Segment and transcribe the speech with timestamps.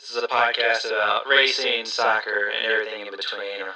[0.00, 3.66] This is a podcast about racing, soccer, and everything in between.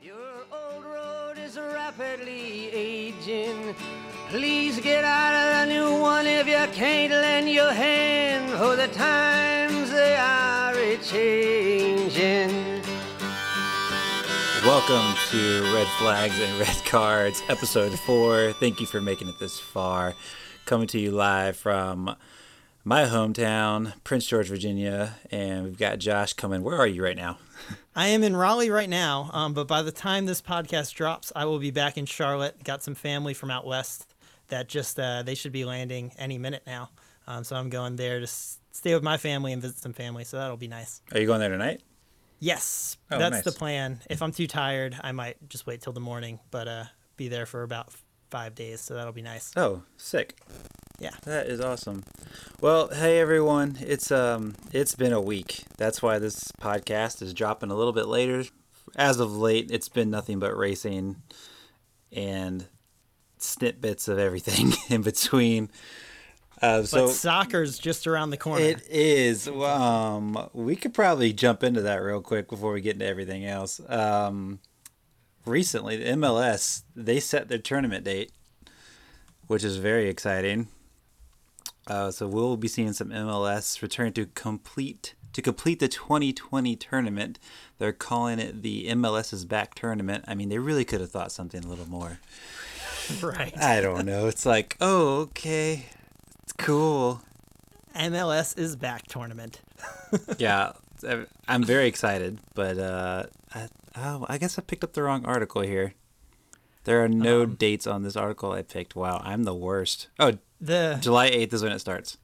[0.00, 0.16] Your
[0.50, 3.74] old road is rapidly aging.
[4.30, 8.88] Please get out of the new one if you can't lend your hand, for the
[8.88, 12.80] times they are a changing.
[14.64, 18.54] Welcome to Red Flags and Red Cards, episode four.
[18.54, 20.14] Thank you for making it this far.
[20.64, 22.16] Coming to you live from
[22.84, 26.62] my hometown, Prince George, Virginia, and we've got Josh coming.
[26.62, 27.38] Where are you right now?
[27.96, 31.44] I am in Raleigh right now, um, but by the time this podcast drops, I
[31.46, 32.62] will be back in Charlotte.
[32.62, 34.12] Got some family from out west
[34.48, 36.90] that just uh, they should be landing any minute now.
[37.26, 40.24] Um, so I'm going there to s- stay with my family and visit some family.
[40.24, 41.00] So that'll be nice.
[41.12, 41.80] Are you going there tonight?
[42.40, 43.44] Yes, Oh, that's nice.
[43.44, 44.00] the plan.
[44.10, 46.84] If I'm too tired, I might just wait till the morning, but uh,
[47.16, 47.90] be there for about
[48.30, 48.80] five days.
[48.80, 49.52] So that'll be nice.
[49.56, 50.38] Oh, sick.
[50.98, 51.10] Yeah.
[51.24, 52.04] That is awesome.
[52.60, 53.78] Well, hey everyone.
[53.80, 55.64] It's um it's been a week.
[55.76, 58.44] That's why this podcast is dropping a little bit later.
[58.96, 61.16] As of late, it's been nothing but racing
[62.12, 62.66] and
[63.38, 65.70] snippets of everything in between.
[66.62, 68.64] Uh, But soccer's just around the corner.
[68.64, 69.48] it is.
[69.48, 73.80] Um, we could probably jump into that real quick before we get into everything else.
[73.88, 74.60] Um,
[75.44, 78.32] recently, the MLS they set their tournament date,
[79.46, 80.68] which is very exciting.
[81.86, 87.38] Uh, so we'll be seeing some MLS return to complete to complete the 2020 tournament.
[87.78, 90.24] They're calling it the MLS is back tournament.
[90.26, 92.20] I mean, they really could have thought something a little more.
[93.22, 93.56] right.
[93.60, 94.28] I don't know.
[94.28, 95.86] It's like, oh, okay,
[96.42, 97.20] it's cool.
[97.96, 99.60] MLS is back tournament.
[100.38, 100.72] yeah,
[101.46, 105.62] I'm very excited, but uh, I, oh, I guess I picked up the wrong article
[105.62, 105.94] here.
[106.84, 108.94] There are no Um, dates on this article I picked.
[108.94, 110.08] Wow, I'm the worst.
[110.18, 112.18] Oh, The July 8th is when it starts.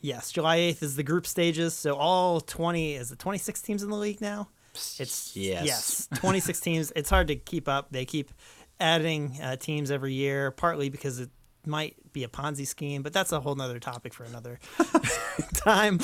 [0.00, 1.74] Yes, July 8th is the group stages.
[1.74, 4.48] So all 20 is it 26 teams in the league now?
[4.72, 5.66] It's Yes.
[5.66, 6.92] yes, 26 teams.
[6.96, 7.88] It's hard to keep up.
[7.90, 8.30] They keep
[8.78, 11.28] adding uh, teams every year, partly because it
[11.66, 14.58] might be a Ponzi scheme, but that's a whole nother topic for another
[15.54, 15.98] time.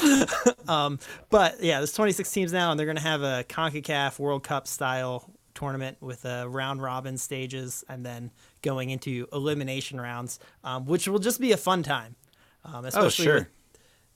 [0.68, 0.98] um,
[1.30, 4.66] but yeah, there's 26 teams now, and they're going to have a Concacaf World Cup
[4.66, 8.30] style tournament with uh, round robin stages, and then
[8.62, 12.16] going into elimination rounds, um, which will just be a fun time.
[12.64, 13.34] Um, Oh, especially sure.
[13.34, 13.48] with-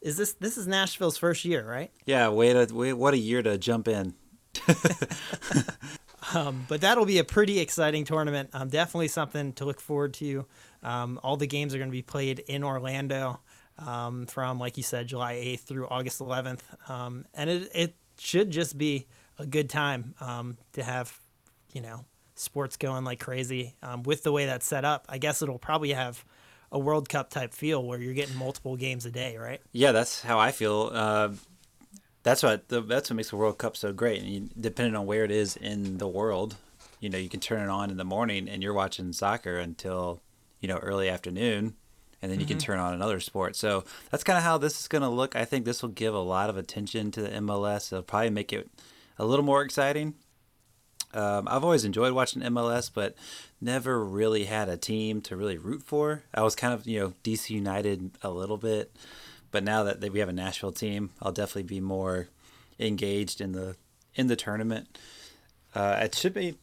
[0.03, 1.91] is this this is Nashville's first year, right?
[2.07, 4.15] Yeah, wait, a, wait, what a year to jump in.
[6.35, 8.51] Um, but that'll be a pretty exciting tournament.
[8.53, 10.47] Um, definitely something to look forward to.
[10.83, 13.41] Um, all the games are going to be played in Orlando
[13.79, 16.61] um, from, like you said, July 8th through August 11th.
[16.89, 19.07] Um, and it, it should just be
[19.39, 21.19] a good time um, to have,
[21.73, 22.05] you know,
[22.35, 23.75] sports going like crazy.
[23.83, 26.25] Um, with the way that's set up, I guess it'll probably have
[26.73, 29.61] a World Cup type feel where you're getting multiple games a day, right?
[29.73, 30.91] Yeah, that's how I feel.
[30.93, 31.31] Uh,
[32.23, 34.21] that's what that's what makes the World Cup so great.
[34.21, 36.57] And you, depending on where it is in the world,
[37.01, 40.21] you know, you can turn it on in the morning and you're watching soccer until
[40.61, 41.75] you know early afternoon,
[42.23, 43.57] and then you can turn on another sport.
[43.57, 45.37] So that's kind of how this is going to look.
[45.37, 47.93] I think this will give a lot of attention to the MLS.
[47.93, 48.69] It'll probably make it
[49.19, 50.15] a little more exciting.
[51.13, 53.15] Um, I've always enjoyed watching MLS, but
[53.61, 56.23] never really had a team to really root for.
[56.33, 58.95] I was kind of, you know, DC United a little bit,
[59.51, 62.29] but now that we have a Nashville team, I'll definitely be more
[62.79, 63.77] engaged in the
[64.15, 64.99] in the tournament.
[65.75, 66.57] Uh, it should be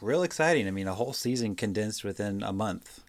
[0.00, 0.66] real exciting.
[0.66, 3.00] I mean, a whole season condensed within a month.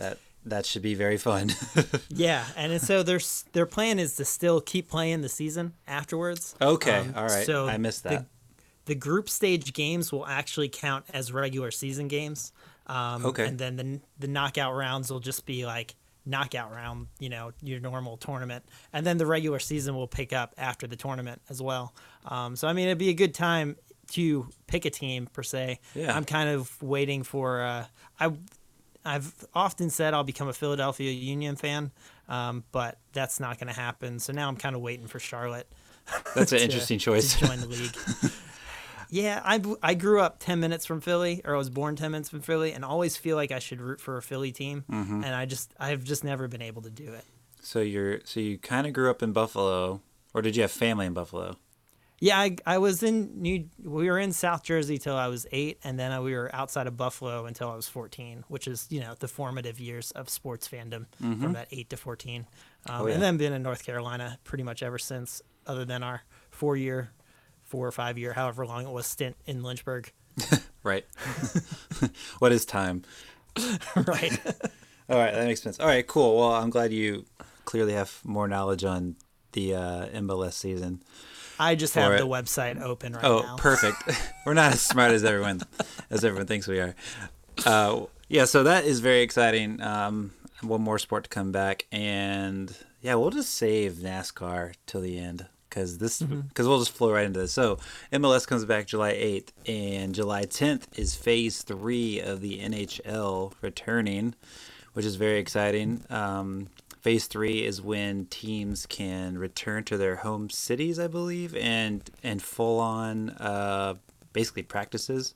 [0.00, 1.50] That that should be very fun.
[2.08, 3.20] Yeah, and so their
[3.52, 6.54] their plan is to still keep playing the season afterwards.
[6.60, 7.46] okay, Um, all right.
[7.46, 8.26] So I missed the- that.
[8.86, 12.52] The, group stage games will actually count as regular season games.
[12.88, 13.46] Um, Okay.
[13.46, 15.94] And then the the knockout rounds will just be like
[16.26, 20.54] knockout round, you know, your normal tournament, and then the regular season will pick up
[20.58, 21.94] after the tournament as well.
[22.24, 23.76] Um, so I mean, it'd be a good time
[24.12, 25.78] to pick a team per se.
[25.94, 26.16] Yeah.
[26.16, 27.62] I'm kind of waiting for.
[27.62, 27.84] Uh,
[28.18, 28.32] I
[29.04, 31.90] I've often said I'll become a Philadelphia Union fan,
[32.28, 34.18] um, but that's not going to happen.
[34.18, 35.70] So now I'm kind of waiting for Charlotte.
[36.34, 37.38] That's an interesting choice.
[37.38, 37.96] To join the league.
[39.10, 42.28] yeah, I, I grew up 10 minutes from Philly, or I was born 10 minutes
[42.28, 44.84] from Philly, and always feel like I should root for a Philly team.
[44.90, 45.24] Mm-hmm.
[45.24, 47.24] And I just, I've just never been able to do it.
[47.62, 50.00] So you're so you kind of grew up in Buffalo,
[50.32, 51.56] or did you have family in Buffalo?
[52.22, 53.64] Yeah, I, I was in New.
[53.82, 56.94] We were in South Jersey till I was eight, and then we were outside of
[56.96, 61.06] Buffalo until I was fourteen, which is you know the formative years of sports fandom
[61.18, 62.46] from that eight to fourteen,
[62.86, 63.02] um, Mm-hmm.
[63.02, 63.14] Oh, yeah.
[63.14, 67.10] and then been in North Carolina pretty much ever since, other than our four year,
[67.64, 70.12] four or five year, however long it was stint in Lynchburg.
[70.82, 71.04] Right.
[72.38, 73.02] what is time?
[73.96, 74.40] right.
[75.10, 75.78] All right, that makes sense.
[75.78, 76.38] All right, cool.
[76.38, 77.26] Well, I'm glad you
[77.66, 79.16] clearly have more knowledge on
[79.52, 81.02] the uh, MLS season.
[81.60, 82.18] I just have it.
[82.18, 83.52] the website open right Oh, now.
[83.54, 84.02] Oh, perfect.
[84.46, 85.60] We're not as smart as everyone
[86.10, 86.94] as everyone thinks we are.
[87.64, 89.80] Uh, yeah, so that is very exciting.
[89.82, 95.18] Um, one more sport to come back, and yeah, we'll just save NASCAR till the
[95.18, 97.52] end because this because we'll just flow right into this.
[97.52, 97.78] So
[98.12, 104.34] MLS comes back July eighth, and July tenth is Phase three of the NHL returning,
[104.94, 106.02] which is very exciting.
[106.10, 106.68] Um,
[107.00, 112.42] phase three is when teams can return to their home cities, I believe, and and
[112.42, 113.94] full on uh,
[114.32, 115.34] basically practices,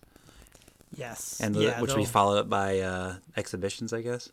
[0.97, 1.41] Yes.
[1.41, 4.31] and yeah, which will be followed up by uh, exhibitions, I guess.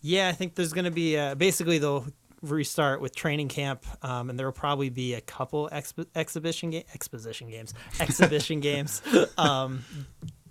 [0.00, 2.06] Yeah, I think there's going to be uh, basically they'll
[2.42, 6.86] restart with training camp, um, and there will probably be a couple expo- exhibition ga-
[6.94, 9.02] exposition games, exhibition games,
[9.36, 9.84] um,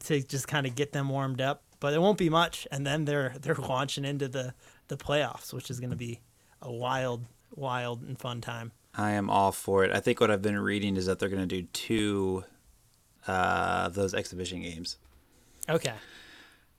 [0.06, 1.64] to just kind of get them warmed up.
[1.80, 4.54] But it won't be much, and then they're they're launching into the
[4.90, 6.20] the playoffs, which is going to be
[6.62, 7.26] a wild,
[7.56, 8.74] wild and fun time.
[8.94, 9.92] I am all for it.
[9.92, 12.44] I think what I've been reading is that they're going to do two
[13.28, 14.98] uh, of those exhibition games.
[15.70, 15.94] Okay.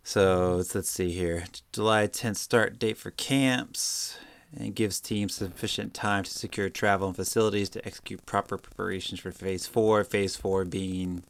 [0.02, 1.44] So let's, let's see here.
[1.72, 4.18] July 10th start date for camps
[4.56, 9.30] and gives teams sufficient time to secure travel and facilities to execute proper preparations for
[9.30, 10.02] phase four.
[10.02, 11.22] Phase four being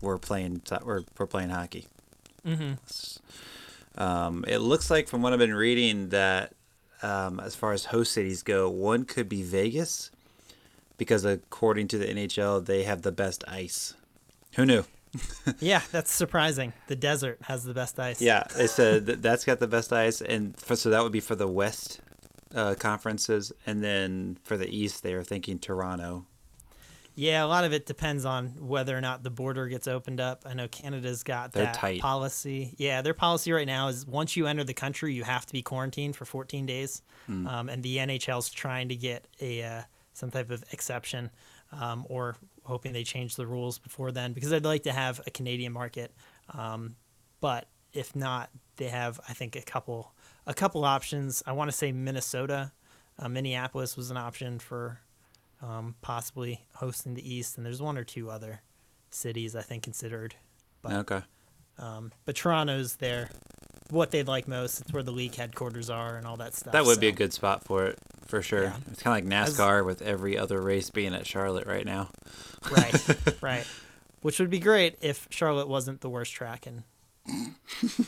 [0.00, 1.86] we're playing we're, we're playing hockey.
[2.46, 2.72] Mm-hmm.
[3.98, 6.54] Um, it looks like from what I've been reading that
[7.02, 10.10] um, as far as host cities go, one could be Vegas
[10.96, 13.94] because according to the NHL, they have the best ice.
[14.54, 14.84] Who knew?
[15.60, 16.74] Yeah, that's surprising.
[16.86, 18.20] The desert has the best ice.
[18.20, 21.20] Yeah, they said that that's got the best ice, and for, so that would be
[21.20, 22.00] for the West
[22.54, 26.26] uh, conferences, and then for the East, they are thinking Toronto.
[27.18, 30.44] Yeah, a lot of it depends on whether or not the border gets opened up.
[30.46, 32.00] I know Canada's got They're that tight.
[32.00, 32.76] policy.
[32.78, 35.60] Yeah, their policy right now is once you enter the country, you have to be
[35.60, 37.02] quarantined for 14 days.
[37.26, 37.44] Hmm.
[37.48, 39.82] Um, and the NHL's trying to get a uh,
[40.12, 41.32] some type of exception,
[41.72, 45.32] um, or hoping they change the rules before then because I'd like to have a
[45.32, 46.14] Canadian market.
[46.54, 46.94] Um,
[47.40, 50.14] but if not, they have I think a couple
[50.46, 51.42] a couple options.
[51.44, 52.70] I want to say Minnesota,
[53.18, 55.00] uh, Minneapolis was an option for
[55.62, 58.60] um, possibly hosting the East, and there's one or two other
[59.10, 60.34] cities I think considered.
[60.82, 61.22] But Okay.
[61.78, 63.30] um, but Toronto's there,
[63.90, 64.80] what they'd like most.
[64.80, 66.72] It's where the league headquarters are and all that stuff.
[66.72, 68.64] That would be a good spot for it, for sure.
[68.64, 68.76] Yeah.
[68.92, 72.10] It's kind of like NASCAR with every other race being at Charlotte right now.
[72.70, 73.66] right, right.
[74.20, 76.84] Which would be great if Charlotte wasn't the worst track in.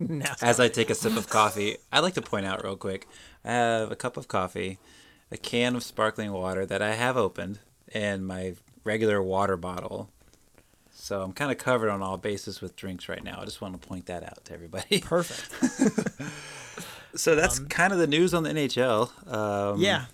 [0.00, 0.42] NASCAR.
[0.42, 3.06] As I take a sip of coffee, I'd like to point out real quick
[3.44, 4.78] I have a cup of coffee,
[5.30, 7.60] a can of sparkling water that I have opened,
[7.92, 8.54] and my
[8.84, 10.10] regular water bottle.
[10.92, 13.38] So I'm kind of covered on all bases with drinks right now.
[13.40, 15.00] I just want to point that out to everybody.
[15.04, 16.20] Perfect.
[17.14, 19.32] So that's kind of the news on the NHL.
[19.32, 20.04] Um, yeah.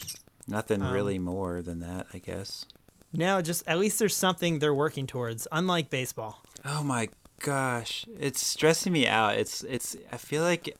[0.48, 2.64] Nothing really more than that, I guess.
[3.12, 6.42] Now, just at least there's something they're working towards, unlike baseball.
[6.64, 7.08] Oh my
[7.40, 9.36] gosh, it's stressing me out.
[9.36, 9.96] It's it's.
[10.12, 10.76] I feel like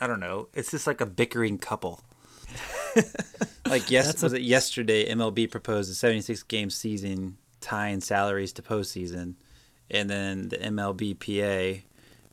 [0.00, 0.48] I don't know.
[0.54, 2.00] It's just like a bickering couple.
[3.66, 5.12] like yes, was a- it yesterday?
[5.12, 9.34] MLB proposed a 76 game season tying salaries to postseason,
[9.90, 11.82] and then the MLBPA,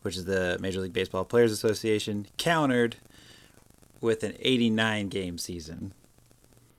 [0.02, 2.98] which is the Major League Baseball Players Association, countered
[4.02, 5.94] with an 89 game season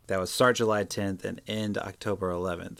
[0.06, 2.78] that would start July 10th and end October 11th.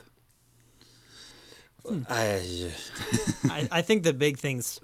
[2.09, 2.70] I,
[3.44, 4.80] I, I think the big thing's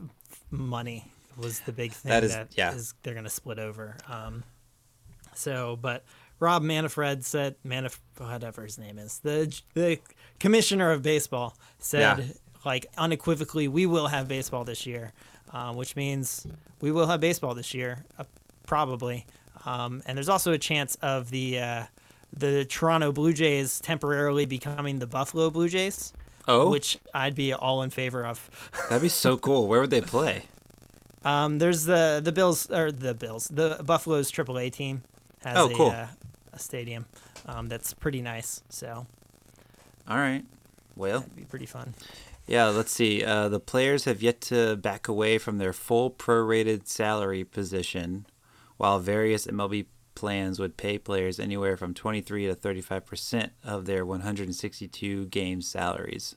[0.50, 1.04] money
[1.36, 2.74] was the big thing That that is- is, yeah.
[3.02, 3.96] they're going to split over.
[4.08, 4.44] Um,
[5.34, 6.04] so, but
[6.40, 9.98] Rob Manfred said, Manif- whatever his name is, the the
[10.40, 12.24] commissioner of baseball said, Yeah.
[12.64, 15.12] like unequivocally, we will have baseball this year,
[15.52, 16.46] uh, which means
[16.80, 18.24] we will have baseball this year, uh,
[18.66, 19.24] probably.
[19.64, 21.84] Um, and there's also a chance of the uh,
[22.32, 26.12] the Toronto Blue Jays temporarily becoming the Buffalo Blue Jays.
[26.48, 26.70] Oh.
[26.70, 28.50] which I'd be all in favor of.
[28.88, 29.68] that'd be so cool.
[29.68, 30.46] Where would they play?
[31.24, 35.02] Um, there's the the Bills or the Bills, the Buffalo's AAA team
[35.44, 35.90] has Oh, a, cool.
[35.90, 36.06] uh,
[36.52, 37.06] a stadium
[37.46, 39.06] um, that's pretty nice, so
[40.08, 40.44] All right.
[40.96, 41.94] Well, it'd be pretty fun.
[42.46, 43.24] yeah, let's see.
[43.24, 48.26] Uh, the players have yet to back away from their full prorated salary position,
[48.76, 55.26] while various MLB plans would pay players anywhere from 23 to 35% of their 162
[55.26, 56.36] game salaries.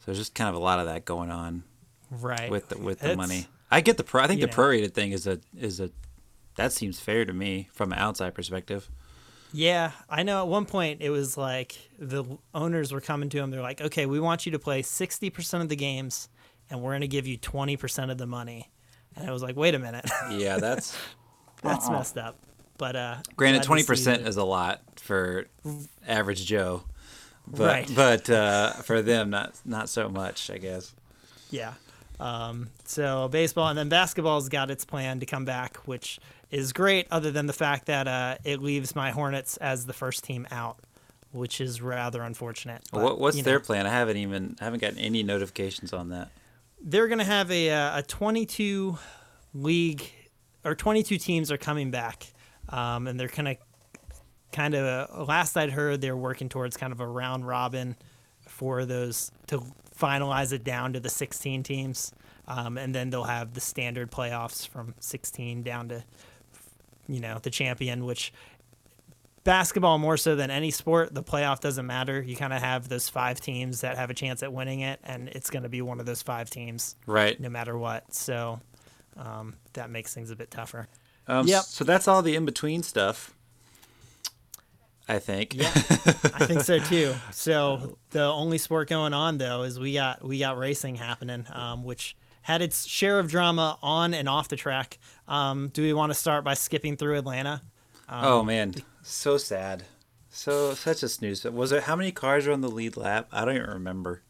[0.00, 1.62] So there's just kind of a lot of that going on
[2.10, 3.46] Right with the, with the It's- money.
[3.70, 4.52] I get the pro- I think the know.
[4.52, 5.90] prorated thing is a is a
[6.58, 8.90] that seems fair to me from an outside perspective.
[9.52, 10.42] Yeah, I know.
[10.42, 12.24] At one point, it was like the
[12.54, 13.50] owners were coming to him.
[13.50, 16.28] They're like, "Okay, we want you to play sixty percent of the games,
[16.68, 18.70] and we're going to give you twenty percent of the money."
[19.16, 20.94] And I was like, "Wait a minute, Yeah, that's
[21.62, 22.36] that's messed up."
[22.76, 25.46] But uh, Granted, twenty percent is a lot for
[26.06, 26.82] average Joe,
[27.46, 27.92] but Right.
[27.96, 30.94] but uh, for them, not not so much, I guess.
[31.50, 31.72] Yeah.
[32.20, 36.18] Um, so baseball and then basketball's got its plan to come back, which
[36.50, 37.06] is great.
[37.10, 40.78] Other than the fact that uh, it leaves my Hornets as the first team out,
[41.32, 42.82] which is rather unfortunate.
[42.92, 43.86] But, what, what's their know, plan?
[43.86, 46.30] I haven't even haven't gotten any notifications on that.
[46.80, 48.98] They're gonna have a uh, a 22
[49.54, 50.10] league
[50.64, 52.26] or 22 teams are coming back,
[52.68, 53.56] um, and they're gonna
[54.52, 55.28] kind of.
[55.28, 57.96] last I'd heard, they're working towards kind of a round robin
[58.46, 59.62] for those to
[59.98, 62.12] finalize it down to the 16 teams,
[62.46, 66.04] um, and then they'll have the standard playoffs from 16 down to,
[67.08, 68.04] you know, the champion.
[68.04, 68.32] Which
[69.44, 72.20] basketball more so than any sport, the playoff doesn't matter.
[72.22, 75.28] You kind of have those five teams that have a chance at winning it, and
[75.28, 77.38] it's going to be one of those five teams Right.
[77.40, 78.14] no matter what.
[78.14, 78.60] So
[79.16, 80.86] um, that makes things a bit tougher.
[81.26, 81.62] Um, Yep.
[81.64, 83.34] So that's all the in between stuff.
[85.08, 85.54] I think.
[85.54, 87.14] Yeah, I think so too.
[87.32, 91.82] So the only sport going on though is we got we got racing happening, um,
[91.84, 94.98] which had its share of drama on and off the track.
[95.26, 97.62] Um, do we want to start by skipping through Atlanta?
[98.10, 99.84] oh man, so sad.
[100.30, 101.44] So such a snooze.
[101.44, 103.28] Was it how many cars were on the lead lap?
[103.32, 104.22] I don't even remember.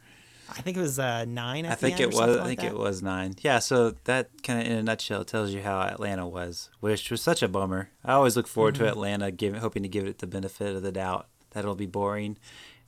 [0.51, 1.67] I think it was uh, nine.
[1.67, 2.37] I the think it was.
[2.39, 2.69] I think that.
[2.73, 3.35] it was nine.
[3.43, 3.59] Yeah.
[3.59, 7.43] So that kind of, in a nutshell, tells you how Atlanta was, which was such
[7.43, 7.91] a bummer.
[8.05, 8.85] I always look forward Mm-hmm.
[8.85, 11.87] to Atlanta, giving, hoping to give it the benefit of the doubt that it'll be
[11.87, 12.39] boring,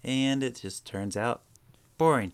[0.02, 1.42] and it just turns out
[1.98, 2.32] boring.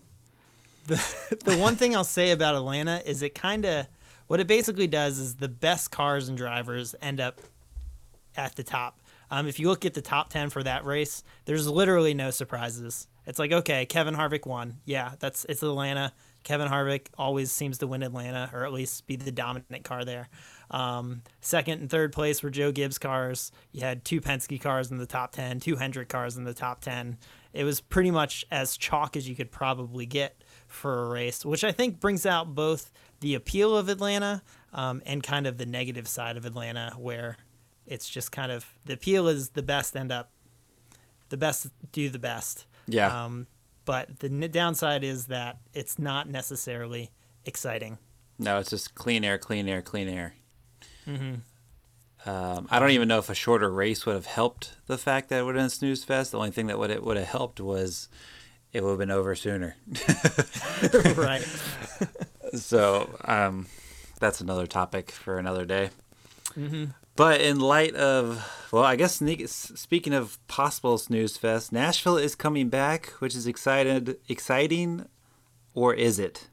[0.87, 3.87] the one thing I'll say about Atlanta is it kind of
[4.27, 7.41] what it basically does is the best cars and drivers end up
[8.35, 8.99] at the top.
[9.29, 13.07] Um, if you look at the top 10 for that race, there's literally no surprises.
[13.27, 14.77] It's like, okay, Kevin Harvick won.
[14.85, 16.13] Yeah, that's it's Atlanta.
[16.43, 20.29] Kevin Harvick always seems to win Atlanta, or at least be the dominant car there.
[20.71, 23.51] Um, second and third place were Joe Gibbs cars.
[23.73, 26.79] You had two Penske cars in the top 10, two Hendrick cars in the top
[26.79, 27.17] 10.
[27.51, 31.65] It was pretty much as chalk as you could probably get for a race, which
[31.65, 34.41] I think brings out both the appeal of Atlanta
[34.71, 37.35] um, and kind of the negative side of Atlanta, where
[37.85, 40.31] it's just kind of the appeal is the best end up,
[41.27, 42.65] the best do the best.
[42.87, 43.25] Yeah.
[43.25, 43.47] Um,
[43.85, 47.11] but the n- downside is that it's not necessarily
[47.45, 47.97] exciting.
[48.39, 50.33] No, it's just clean air, clean air, clean air.
[52.25, 55.39] Um, I don't even know if a shorter race would have helped the fact that
[55.39, 56.31] it would have been snooze fest.
[56.31, 58.09] The only thing that would it would have helped was
[58.73, 59.77] it would have been over sooner.
[61.15, 61.41] right.
[62.55, 63.67] so um,
[64.19, 65.89] that's another topic for another day.
[67.17, 69.19] But in light of, well, I guess
[69.49, 75.07] speaking of possible snooze fest, Nashville is coming back, which is excited, exciting,
[75.73, 76.47] or is it?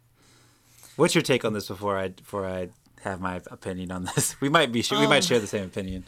[0.96, 2.70] What's your take on this before I before I
[3.02, 4.36] have my opinion on this?
[4.40, 6.04] We might be we might share the same opinion.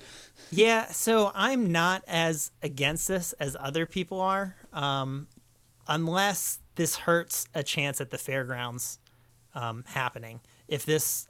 [0.51, 5.27] Yeah, so I'm not as against this as other people are, um,
[5.87, 9.01] unless this hurts a chance at the fairgrounds
[9.55, 10.41] um, happening.
[10.67, 11.29] If this,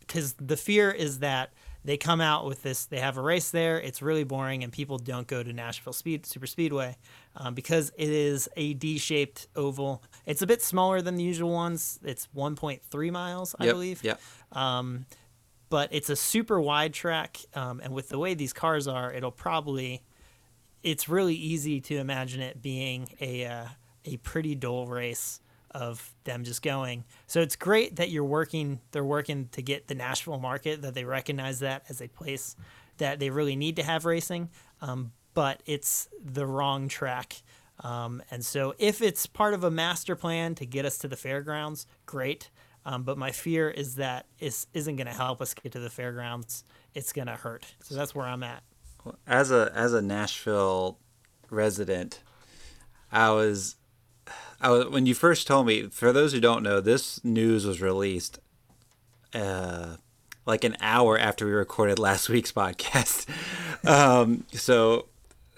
[0.00, 1.50] because the fear is that
[1.88, 4.98] they come out with this, they have a race there, it's really boring, and people
[4.98, 6.98] don't go to Nashville Speed Super Speedway
[7.34, 10.02] um, because it is a D-shaped oval.
[10.26, 11.98] It's a bit smaller than the usual ones.
[12.04, 14.20] It's 1.3 miles, I yep, believe Yep.
[15.70, 19.30] but it's a super wide track um, and with the way these cars are it'll
[19.30, 20.02] probably
[20.82, 23.64] it's really easy to imagine it being a uh,
[24.04, 25.40] a pretty dull race
[25.72, 29.94] of them just going so it's great that you're working they're working to get the
[29.94, 32.56] nashville market that they recognize that as a place
[32.98, 34.48] that they really need to have racing
[34.80, 37.42] um, but it's the wrong track
[37.80, 41.16] um, and so if it's part of a master plan to get us to the
[41.16, 42.50] fairgrounds great
[42.88, 46.64] um, but my fear is that isn't going to help us get to the fairgrounds.
[46.94, 47.66] It's going to hurt.
[47.82, 48.62] So that's where I'm at.
[49.26, 50.98] as a as a Nashville
[51.50, 52.22] resident,
[53.12, 53.76] I was
[54.60, 55.88] I when you first told me.
[55.88, 58.38] For those who don't know, this news was released
[59.34, 59.96] uh,
[60.46, 63.26] like an hour after we recorded last week's podcast.
[63.88, 65.06] um, so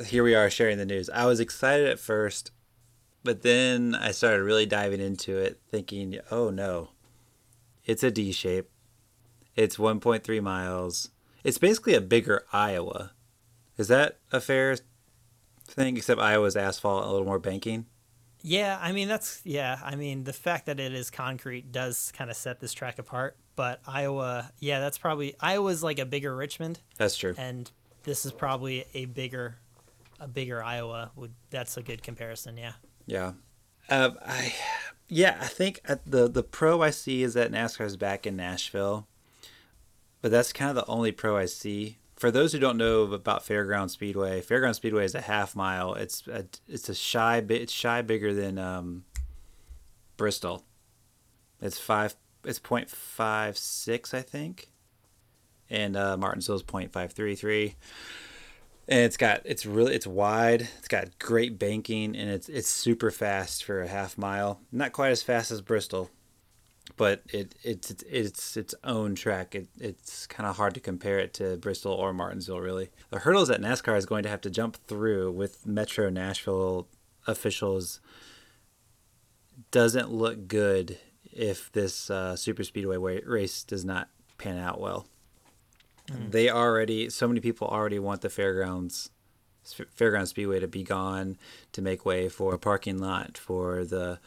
[0.07, 1.09] here we are sharing the news.
[1.11, 2.51] I was excited at first,
[3.25, 6.91] but then I started really diving into it, thinking, "Oh no,
[7.85, 8.69] it's a D shape.
[9.57, 11.11] It's 1.3 miles.
[11.43, 13.13] It's basically a bigger Iowa."
[13.79, 14.77] Is that a fair
[15.67, 15.97] thing?
[15.97, 17.87] Except Iowa's asphalt, a little more banking.
[18.43, 19.79] Yeah, I mean that's yeah.
[19.85, 23.37] I mean the fact that it is concrete does kind of set this track apart.
[23.57, 27.35] But Iowa, yeah, that's probably Iowa's like a bigger Richmond, That's true.
[27.37, 27.71] and
[28.05, 29.57] this is probably a bigger,
[30.19, 31.11] a bigger Iowa.
[31.17, 32.57] Would that's a good comparison?
[32.57, 32.73] Yeah.
[33.07, 33.33] Yeah.
[33.91, 34.55] Uh, I,
[35.09, 39.07] yeah, I think at the the pro I see is that NASCAR's back in Nashville,
[40.23, 43.47] but that's kind of the only pro I see for those who don't know about
[43.47, 45.95] Fairground Speedway, Fairground Speedway is a half mile.
[45.95, 47.63] It's a, it's a shy bit.
[47.63, 49.05] It's shy bigger than um,
[50.19, 50.63] Bristol.
[51.63, 52.15] It's five.
[52.45, 54.71] It's point five six, I think,
[55.71, 57.77] and uh, Martinsville's point five three three.
[58.87, 60.69] And it's got it's really it's wide.
[60.79, 64.61] It's got great banking, and it's it's super fast for a half mile.
[64.71, 66.11] Not quite as fast as Bristol,
[66.97, 69.55] but it it's it's it's its own track.
[69.55, 72.61] It, it's kind of hard to compare it to Bristol or Martinsville.
[72.61, 76.89] Really, the hurdles that NASCAR is going to have to jump through with Metro Nashville
[77.27, 78.01] officials
[79.71, 80.99] doesn't look good
[81.33, 85.07] if this uh, super speedway race does not pan out well.
[86.31, 89.11] They already so many people already want the fairgrounds
[89.65, 91.37] fairground speedway to be gone
[91.73, 94.19] to make way for a parking lot for the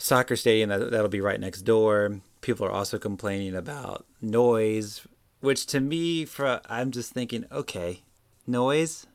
[0.00, 2.20] soccer stadium that, that'll be right next door.
[2.40, 5.06] People are also complaining about noise
[5.40, 8.02] which to me for i'm just thinking okay
[8.46, 9.06] noise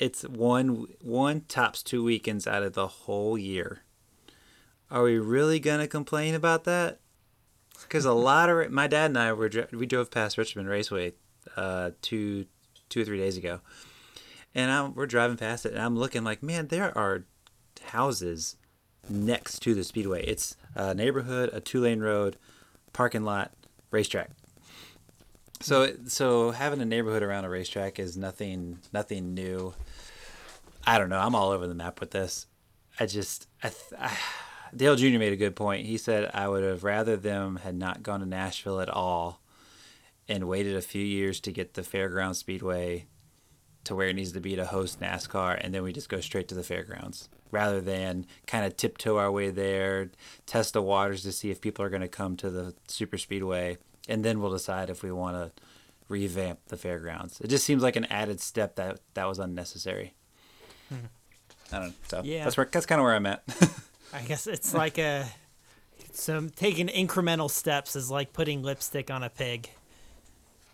[0.00, 3.82] it's one one tops two weekends out of the whole year.
[4.90, 7.00] Are we really gonna complain about that?
[7.82, 11.12] Because a lot of my dad and i were we drove past richmond raceway
[11.56, 12.46] uh two
[12.88, 13.60] two or three days ago.
[14.54, 17.24] And I'm, we're driving past it and i'm looking like man there are
[17.82, 18.56] houses
[19.08, 20.24] next to the speedway.
[20.24, 22.36] It's a neighborhood, a two lane road,
[22.92, 23.52] parking lot,
[23.90, 24.30] racetrack.
[25.60, 29.74] So so having a neighborhood around a racetrack is nothing nothing new.
[30.86, 31.18] I don't know.
[31.18, 32.46] I'm all over the map with this.
[32.98, 34.16] I just I, I
[34.74, 35.18] Dale Jr.
[35.18, 35.86] made a good point.
[35.86, 39.40] He said I would have rather them had not gone to Nashville at all
[40.28, 43.06] and waited a few years to get the Fairground Speedway
[43.84, 46.46] to where it needs to be to host NASCAR, and then we just go straight
[46.48, 50.10] to the fairgrounds rather than kind of tiptoe our way there,
[50.46, 53.76] test the waters to see if people are going to come to the super speedway,
[54.08, 55.62] and then we'll decide if we want to
[56.08, 57.40] revamp the fairgrounds.
[57.40, 60.14] It just seems like an added step that that was unnecessary.
[60.92, 61.06] Mm-hmm.
[61.72, 61.94] I don't know.
[62.08, 62.44] So Yeah.
[62.44, 63.42] that's where that's kind of where I'm at.
[64.12, 65.24] I guess it's like a
[66.12, 69.70] so taking incremental steps is like putting lipstick on a pig.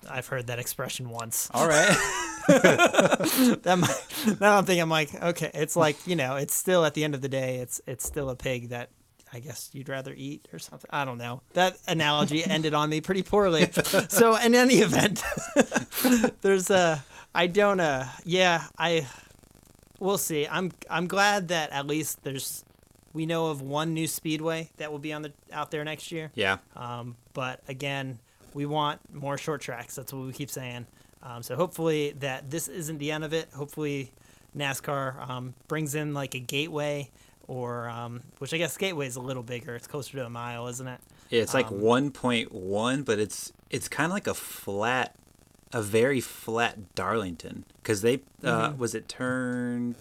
[0.08, 1.50] I've heard that expression once.
[1.52, 1.88] All right.
[3.62, 6.94] That might, now I'm thinking, I'm like, okay, it's like you know, it's still at
[6.94, 8.90] the end of the day, it's it's still a pig that
[9.32, 10.88] I guess you'd rather eat or something.
[10.92, 11.42] I don't know.
[11.54, 13.68] That analogy ended on me pretty poorly.
[14.08, 15.22] So in any event,
[16.42, 17.04] there's a
[17.34, 19.06] I don't uh yeah I
[19.98, 20.46] we'll see.
[20.48, 22.64] I'm I'm glad that at least there's
[23.12, 26.30] we know of one new speedway that will be on the out there next year.
[26.34, 26.58] yeah.
[26.76, 28.18] Um, but again,
[28.54, 29.96] we want more short tracks.
[29.96, 30.86] That's what we keep saying.
[31.28, 33.48] Um, so hopefully that this isn't the end of it.
[33.52, 34.12] Hopefully
[34.56, 37.10] NASCAR um, brings in like a gateway
[37.48, 39.74] or um, which I guess gateway is a little bigger.
[39.74, 41.00] It's closer to a mile, isn't it?
[41.30, 45.16] Yeah, it's like Um, 1.1, but it's it's kind of like a flat,
[45.72, 47.64] a very flat Darlington.
[47.82, 48.78] Because they uh, Mm-hmm.
[48.78, 49.96] was it turn,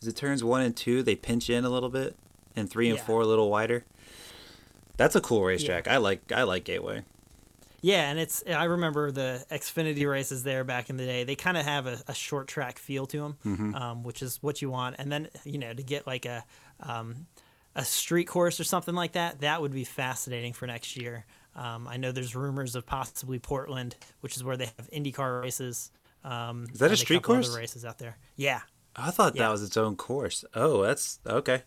[0.00, 1.04] is it turns one and two?
[1.04, 2.16] They pinch in a little bit,
[2.56, 3.04] and three and Yeah.
[3.04, 3.84] four a little wider.
[4.96, 5.86] That's a cool racetrack.
[5.86, 7.02] I like I like Gateway.
[7.82, 11.24] Yeah, and it's I remember the Xfinity races there back in the day.
[11.24, 13.74] They kind of have a, a short track feel to them, Mm-hmm.
[13.74, 14.96] um, which is what you want.
[14.98, 16.44] And then you know to get like a
[16.80, 17.26] um,
[17.74, 21.24] a street course or something like that, that would be fascinating for next year.
[21.56, 25.90] Um, I know there's rumors of possibly Portland, which is where they have IndyCar races.
[26.24, 27.56] Um, Is that a street other course?
[27.56, 28.16] races out there?
[28.36, 28.60] Yeah,
[28.94, 29.42] I thought Yeah.
[29.46, 30.44] that was its own course.
[30.54, 31.62] Oh, that's okay.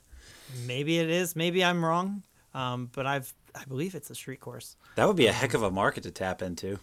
[0.65, 1.35] maybe it is.
[1.35, 2.23] Maybe I'm wrong,
[2.53, 4.75] um, but I've I believe it's a street course.
[4.95, 6.79] That would be a heck of a market to tap into.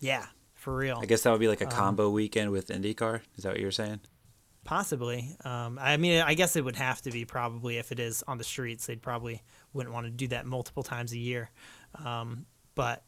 [0.00, 0.98] Yeah, for real.
[1.00, 3.20] I guess that would be Um, like a combo weekend with IndyCar.
[3.36, 4.00] Is that what you're saying?
[4.64, 5.36] Possibly.
[5.44, 8.38] Um, I mean, I guess it would have to be probably if it is on
[8.38, 8.86] the streets.
[8.86, 9.42] They'd probably
[9.72, 11.50] wouldn't want to do that multiple times a year.
[12.04, 13.02] Um, but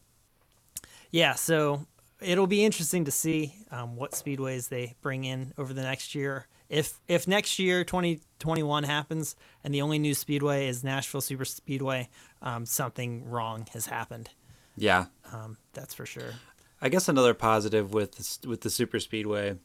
[1.10, 1.86] yeah, so
[2.20, 6.46] it'll be interesting to see um, what speedways they bring in over the next year.
[6.68, 12.08] If if next year 2021 happens and the only new speedway is Nashville Super Speedway,
[12.42, 14.30] um, something wrong has happened.
[14.76, 16.34] Yeah, Um, that's for sure.
[16.80, 19.56] I guess another positive with this, with the super speedway,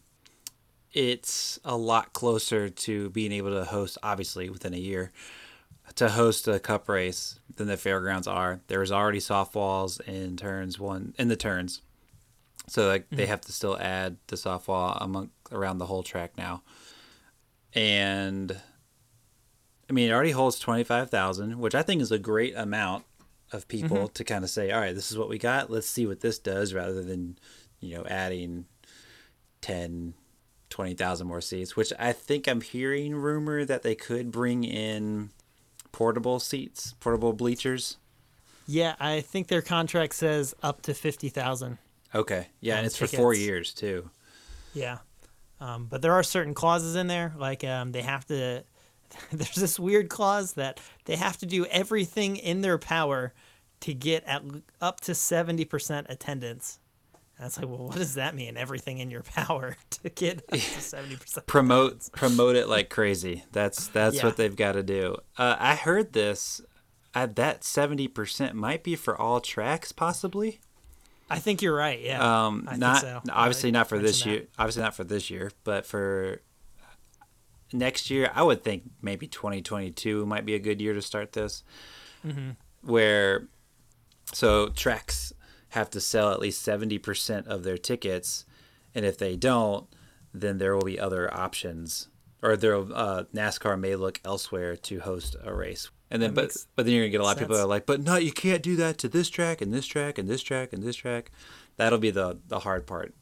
[0.94, 3.98] it's a lot closer to being able to host.
[4.04, 5.12] Obviously, within a year,
[5.96, 8.62] to host a cup race than the fairgrounds are.
[8.68, 11.82] There's already softwalls in turns one in the turns,
[12.68, 16.62] so like they have to still add the softwall among around the whole track now,
[17.74, 18.60] and
[19.90, 23.06] I mean it already holds twenty five thousand, which I think is a great amount
[23.52, 25.72] of people to kind of say, all right, this is what we got.
[25.72, 27.38] Let's see what this does, rather than
[27.80, 28.66] you know adding
[29.62, 30.14] 10
[30.70, 35.30] 20,000 more seats, which I think I'm hearing rumor that they could bring in
[35.92, 37.98] portable seats, portable bleachers.
[38.68, 41.78] Yeah, I think their contract says up to fifty thousand.
[42.14, 42.48] Okay.
[42.60, 44.10] Yeah, um, and it's for four years too.
[44.74, 44.98] Yeah.
[45.60, 48.64] Um, but there are certain clauses in there, like um, they have to.
[49.32, 53.34] There's this weird clause that they have to do everything in their power
[53.82, 54.44] to get at
[54.82, 56.80] up to seventy percent attendance.
[57.38, 58.58] And it's like, well, what does that mean?
[58.58, 61.46] Everything in your power to get up to seventy percent.
[61.48, 63.44] Promote promote it like crazy.
[63.52, 64.26] That's that's Yeah.
[64.26, 65.18] what they've got to do.
[65.38, 66.62] Uh, I heard this.
[67.14, 70.60] Uh, that seventy percent might be for all tracks, possibly.
[71.30, 72.00] I think you're right.
[72.00, 72.46] Yeah.
[72.48, 73.22] Um, not so.
[73.32, 74.46] obviously not for this year.
[74.58, 76.42] Obviously not for this year, but for
[77.74, 81.64] next year, I would think maybe 2022 might be a good year to start this.
[82.26, 82.52] Mm-hmm.
[82.82, 83.48] Where,
[84.34, 85.34] so tracks
[85.70, 88.46] have to sell at least 70% of their tickets,
[88.96, 89.88] and if they don't,
[90.34, 92.08] then there will be other options,
[92.42, 95.90] or there uh, NASCAR may look elsewhere to host a race.
[96.10, 97.86] And then, but but then you're gonna get a lot of people that are like,
[97.86, 100.72] but no, you can't do that to this track and this track and this track
[100.72, 101.32] and this track.
[101.76, 103.14] That'll be the the hard part.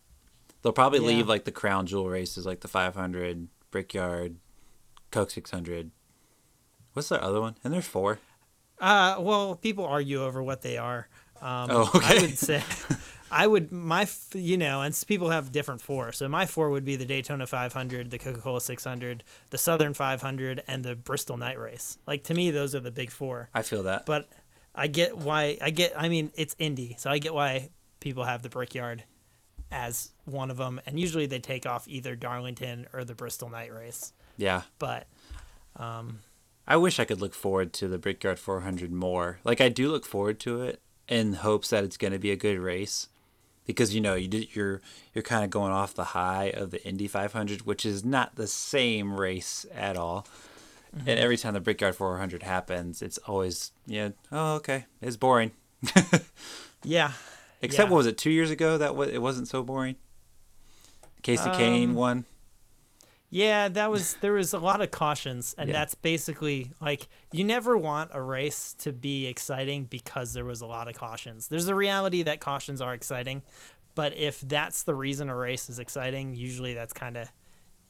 [0.61, 1.07] They'll probably Yeah.
[1.17, 4.37] leave like the crown jewel races, like the 500, Brickyard,
[5.11, 5.91] Coke 600.
[6.93, 7.57] What's the other one?
[7.61, 8.19] And there's four.
[8.79, 11.09] Uh, well, people argue over what they are.
[11.41, 12.63] Um, Oh, I would say,
[13.31, 16.13] I would my you know, and people have different four.
[16.13, 20.85] So my four would be the Daytona 500, the Coca-Cola 600, the Southern 500, and
[20.85, 21.97] the Bristol Night Race.
[22.07, 23.49] Like to me, those are the big four.
[23.53, 24.05] I feel that.
[24.05, 24.29] But
[24.73, 25.91] I get why I get.
[25.97, 29.03] I mean, it's Indy, so I get why people have the Brickyard
[29.71, 33.73] as one of them, and usually they take off either Darlington or the Bristol Night
[33.73, 34.13] Race.
[34.37, 34.63] yeah.
[34.79, 35.07] But
[36.67, 39.39] I wish I could look forward to the Brickyard 400 more.
[39.43, 42.35] Like I do look forward to it in hopes that it's going to be a
[42.35, 43.09] good race,
[43.65, 44.81] because you know you did, you're
[45.13, 48.47] you're kind of going off the high of the Indy 500, which is not the
[48.47, 50.25] same race at all.
[50.95, 51.09] Mm-hmm.
[51.09, 55.51] And every time the Brickyard 400 happens, it's always yeah, oh okay, it's boring.
[56.83, 57.11] yeah,
[57.65, 57.91] Except Yeah.
[57.91, 59.95] what was it two years ago that was, it wasn't so boring.
[61.23, 62.25] Kasey Kahne Um, won.
[63.31, 65.73] Yeah, that was there was a lot of cautions, and Yeah.
[65.73, 70.65] that's basically like you never want a race to be exciting because there was a
[70.67, 71.47] lot of cautions.
[71.47, 73.41] There's a reality that cautions are exciting,
[73.95, 77.27] but if that's the reason a race is exciting, usually that's kind of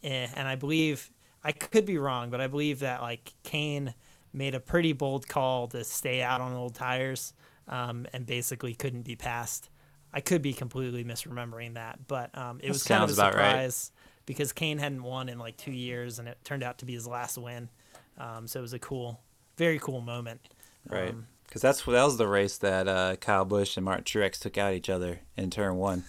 [0.02, 0.28] eh.
[0.34, 1.12] And I believe
[1.44, 3.94] I could be wrong, but I believe that like Kahne
[4.32, 7.34] made a pretty bold call to stay out on old tires,
[7.68, 9.68] um, and basically couldn't be passed.
[10.12, 13.34] I could be completely misremembering that, but um, it That was kind of a about
[13.34, 13.50] right.
[13.50, 13.92] surprise
[14.24, 17.06] because Kahne hadn't won in like two years, and it turned out to be his
[17.06, 17.68] last win.
[18.18, 19.20] Um, so it was a cool,
[19.58, 20.40] very cool moment.
[20.88, 21.10] Right.
[21.10, 24.56] Um, Because that's that was the race that uh, Kyle Busch and Martin Truex took
[24.56, 26.04] out each other in turn one.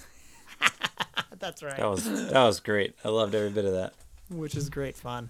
[1.39, 1.77] that's right.
[1.77, 2.95] That was that was great.
[3.03, 3.93] I loved every bit of that.
[4.29, 5.29] which is great fun.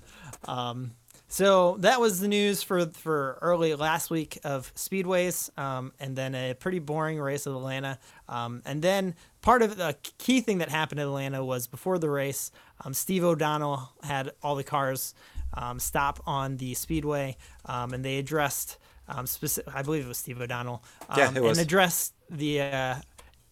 [1.30, 6.34] So that was the news for for early last week of speedways, um, and then
[6.34, 8.00] a pretty boring race at Atlanta.
[8.30, 12.10] Um, and then part of the key thing that happened at Atlanta was before the
[12.10, 12.52] race,
[12.84, 15.14] um, Steve O'Donnell had all the cars
[15.54, 17.36] um, stop on the speedway,
[17.66, 18.78] um, and they addressed.
[19.10, 20.84] Um, specific, I believe it was Steve O'Donnell.
[21.08, 21.58] Um, Yeah, it was.
[21.58, 22.96] And addressed the uh,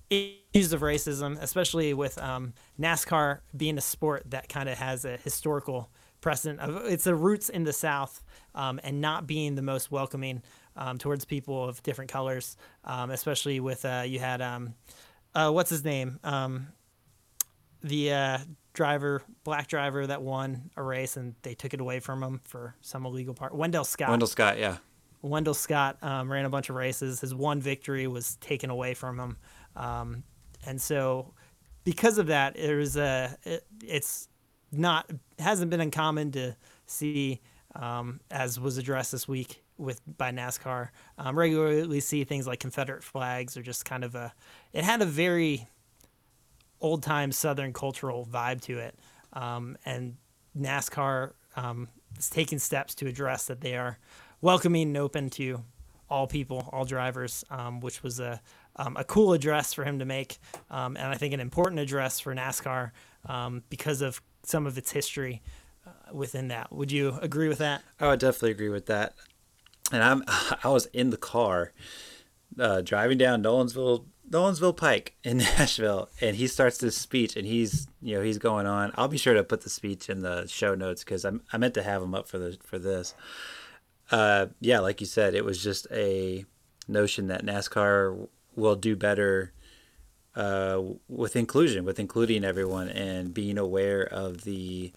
[0.09, 5.15] issues of racism, especially with um, NASCAR being a sport that kind of has a
[5.15, 5.89] historical
[6.25, 8.23] precedent of its the roots in the South
[8.55, 10.41] um, and not being the most welcoming
[10.75, 14.73] um, towards people of different colors, um, especially with uh, you had um,
[15.35, 16.69] uh, what's his name, um,
[17.83, 18.37] the uh,
[18.73, 22.73] driver, black driver that won a race and they took it away from him for
[22.81, 23.53] some illegal part.
[23.53, 24.09] Wendell Scott.
[24.09, 24.77] Wendell Scott, yeah.
[25.21, 27.21] Wendell Scott um, ran a bunch of races.
[27.21, 29.37] His one victory was taken away from him,
[29.75, 30.23] um,
[30.65, 31.35] and so
[31.83, 34.27] because of that, it was a it, it's
[34.71, 37.41] not hasn't been uncommon to see
[37.75, 40.89] um, as was addressed this week with by NASCAR.
[41.17, 44.33] Um, regularly see things like Confederate flags or just kind of a
[44.73, 45.67] it had a very
[46.81, 48.97] old time Southern cultural vibe to it,
[49.33, 50.15] um, and
[50.57, 53.97] NASCAR um, is taking steps to address that they are
[54.41, 55.63] welcoming and open to
[56.09, 58.41] all people, all drivers, um, which was a
[58.77, 60.37] um, a cool address for him to make,
[60.69, 62.91] um, and I think an important address for NASCAR
[63.25, 65.41] um, because of some of its history
[65.85, 66.71] uh, within that.
[66.71, 67.83] Would you agree with that?
[67.99, 69.15] I would definitely agree with that.
[69.91, 70.23] And I'm
[70.63, 71.73] I was in the car
[72.59, 77.87] uh, driving down Nolensville Nolensville Pike in Nashville, and he starts this speech, and he's
[78.01, 78.91] you know he's going on.
[78.95, 81.73] I'll be sure to put the speech in the show notes because I'm I meant
[81.75, 83.13] to have him up for the for this.
[84.11, 86.45] Uh, yeah, like you said, it was just a
[86.87, 89.51] notion that NASCAR will do better
[90.35, 94.91] uh, with inclusion, with including everyone, and being aware of the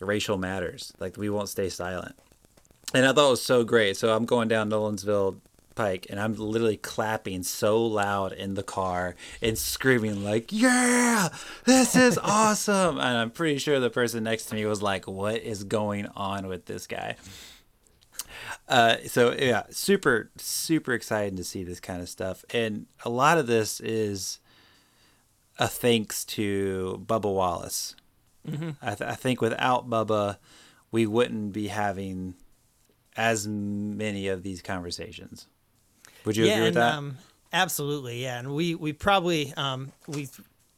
[0.00, 0.92] racial matters.
[0.98, 2.14] Like we won't stay silent.
[2.94, 3.96] And I thought it was so great.
[3.96, 5.36] So I'm going down Nolensville
[5.74, 11.30] Pike, and I'm literally clapping so loud in the car and screaming like, "Yeah,
[11.64, 15.36] this is awesome!" and I'm pretty sure the person next to me was like, "What
[15.36, 17.16] is going on with this guy?"
[18.72, 23.36] Uh, so yeah, super super excited to see this kind of stuff, and a lot
[23.36, 24.40] of this is
[25.58, 27.94] a thanks to Bubba Wallace.
[28.48, 28.70] Mm-hmm.
[28.80, 30.38] I, th- I think without Bubba,
[30.90, 32.32] we wouldn't be having
[33.14, 35.48] as many of these conversations.
[36.24, 36.94] Would you yeah, agree with and, that?
[36.94, 37.18] Um,
[37.52, 38.38] absolutely, yeah.
[38.38, 40.30] And we we probably um, we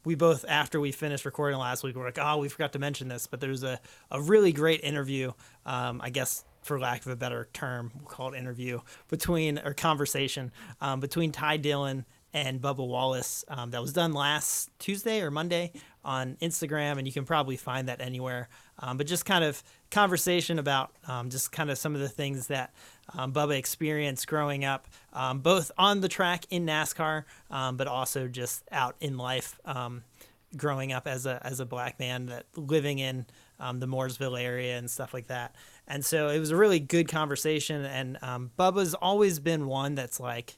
[0.03, 3.07] we both after we finished recording last week, we're like, oh, we forgot to mention
[3.07, 3.79] this, but there's a
[4.11, 5.31] a really great interview.
[5.65, 9.75] Um, I guess for lack of a better term, we'll call it interview between or
[9.75, 10.51] conversation
[10.81, 15.71] um, between Ty Dillon and Bubba Wallace um, that was done last Tuesday or Monday
[16.03, 18.49] on Instagram, and you can probably find that anywhere.
[18.79, 22.47] Um, but just kind of conversation about um, just kind of some of the things
[22.47, 22.73] that
[23.13, 28.63] um, Bubba experienced growing up, um, both on the track in NASCAR, but also just
[28.71, 29.59] out in life,
[30.57, 33.27] growing up as a as a black man that living in
[33.59, 35.55] the Mooresville area and stuff like that.
[35.87, 37.85] And so it was a really good conversation.
[37.85, 38.17] And
[38.57, 40.57] Bubba's always been one that's like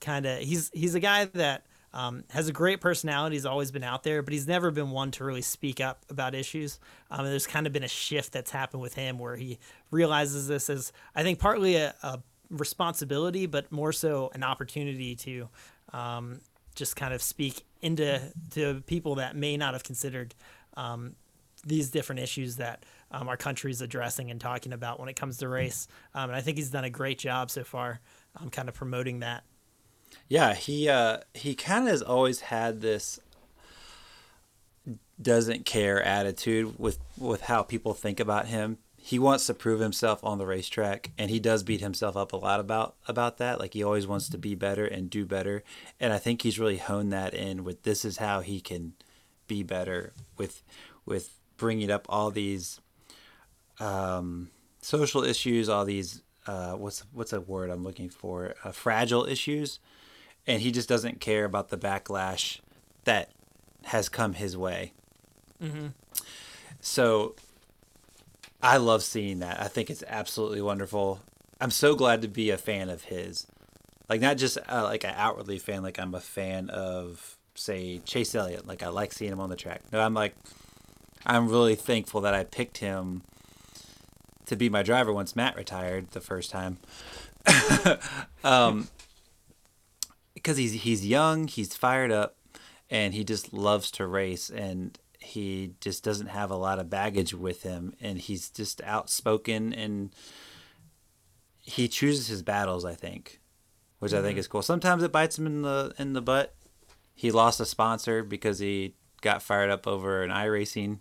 [0.00, 3.36] kind of he's he's a guy that um, has a great personality.
[3.36, 6.34] He's always been out there, but he's never been one to really speak up about
[6.34, 6.78] issues.
[7.10, 9.58] Um, there's kind of been a shift that's happened with him where he
[9.90, 12.20] realizes this as, I think, partly a, a
[12.50, 15.48] responsibility, but more so an opportunity to
[15.92, 16.40] um,
[16.74, 18.20] just kind of speak into
[18.52, 20.34] to people that may not have considered
[20.76, 21.14] um,
[21.66, 25.38] these different issues that um, our country is addressing and talking about when it comes
[25.38, 25.86] to race.
[26.14, 28.00] Um, and I think he's done a great job so far,
[28.50, 29.44] kind of promoting that.
[30.28, 33.20] Yeah, he uh, he kind of has always had this
[35.20, 38.78] doesn't care attitude with with how people think about him.
[38.96, 42.36] He wants to prove himself on the racetrack, and he does beat himself up a
[42.36, 43.58] lot about about that.
[43.58, 45.62] Like he always wants to be better and do better,
[46.00, 48.94] and I think he's really honed that in with this is how he can
[49.48, 50.62] be better with
[51.04, 52.80] with bringing up all these
[53.80, 58.54] um, social issues, all these uh, what's what's a word I'm looking for?
[58.64, 59.78] Uh, fragile issues
[60.46, 62.60] and he just doesn't care about the backlash
[63.04, 63.30] that
[63.84, 64.92] has come his way.
[65.62, 65.88] Mm-hmm.
[66.80, 67.34] So
[68.62, 69.60] I love seeing that.
[69.60, 71.20] I think it's absolutely wonderful.
[71.60, 73.46] I'm so glad to be a fan of his.
[74.08, 78.34] Like not just uh, like an outwardly fan, like I'm a fan of say Chase
[78.34, 78.66] Elliott.
[78.66, 79.82] Like I like seeing him on the track.
[79.92, 80.34] No, I'm like
[81.24, 83.22] I'm really thankful that I picked him
[84.52, 86.76] to be my driver once Matt retired the first time.
[88.44, 88.88] um,
[90.34, 92.36] because he's he's young, he's fired up,
[92.90, 97.32] and he just loves to race, and he just doesn't have a lot of baggage
[97.32, 100.14] with him, and he's just outspoken, and
[101.62, 102.84] he chooses his battles.
[102.84, 103.40] I think,
[104.00, 104.12] which.
[104.12, 104.40] I think mm-hmm.
[104.40, 104.62] is cool.
[104.62, 106.54] Sometimes it bites him in the in the butt.
[107.14, 110.98] He lost a sponsor because he got fired up over an iRacing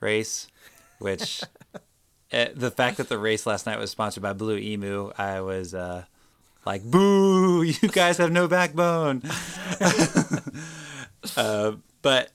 [0.00, 0.48] race,
[0.98, 1.40] which.
[2.34, 5.72] Eh, the fact that the race last night was sponsored by Blue Emu, I was
[5.72, 6.02] uh,
[6.66, 9.22] like boo you guys have no backbone.
[11.38, 12.32] Uh, but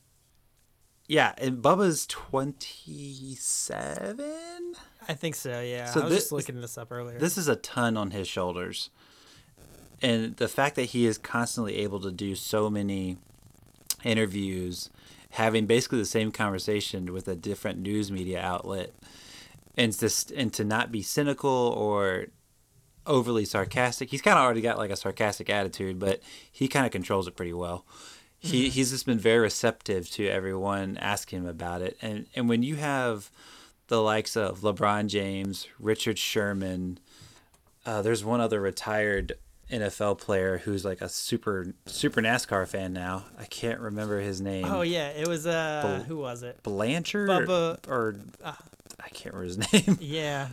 [1.07, 4.73] yeah and bubba's 27
[5.07, 5.85] i think so yeah.
[5.85, 7.19] So i was this, just looking this up earlier.
[7.19, 8.89] this is a ton on his shoulders.
[10.01, 13.17] And the fact that he is constantly able to do so many
[14.03, 14.89] interviews
[15.29, 18.91] having basically the same conversation with a different news media outlet
[19.79, 22.25] and just and to not be cynical or
[23.07, 24.11] overly sarcastic.
[24.11, 27.35] He's kind of already got like a sarcastic attitude, but he kind of controls it
[27.35, 27.85] pretty well.
[28.37, 28.71] He mm-hmm.
[28.71, 32.75] he's just been very receptive to everyone asking him about it, and and when you
[32.75, 33.31] have
[33.87, 36.99] the likes of LeBron James, Richard Sherman,
[37.85, 39.33] uh, there's one other retired
[39.71, 43.25] NFL player who's like a super super NASCAR fan now.
[43.37, 44.65] I can't remember his name.
[44.65, 46.63] Oh yeah, it was uh Bl- who was it?
[46.63, 48.53] Blanchard Bubba, or, or uh,
[48.99, 49.97] I can't remember his name.
[50.01, 50.49] Yeah,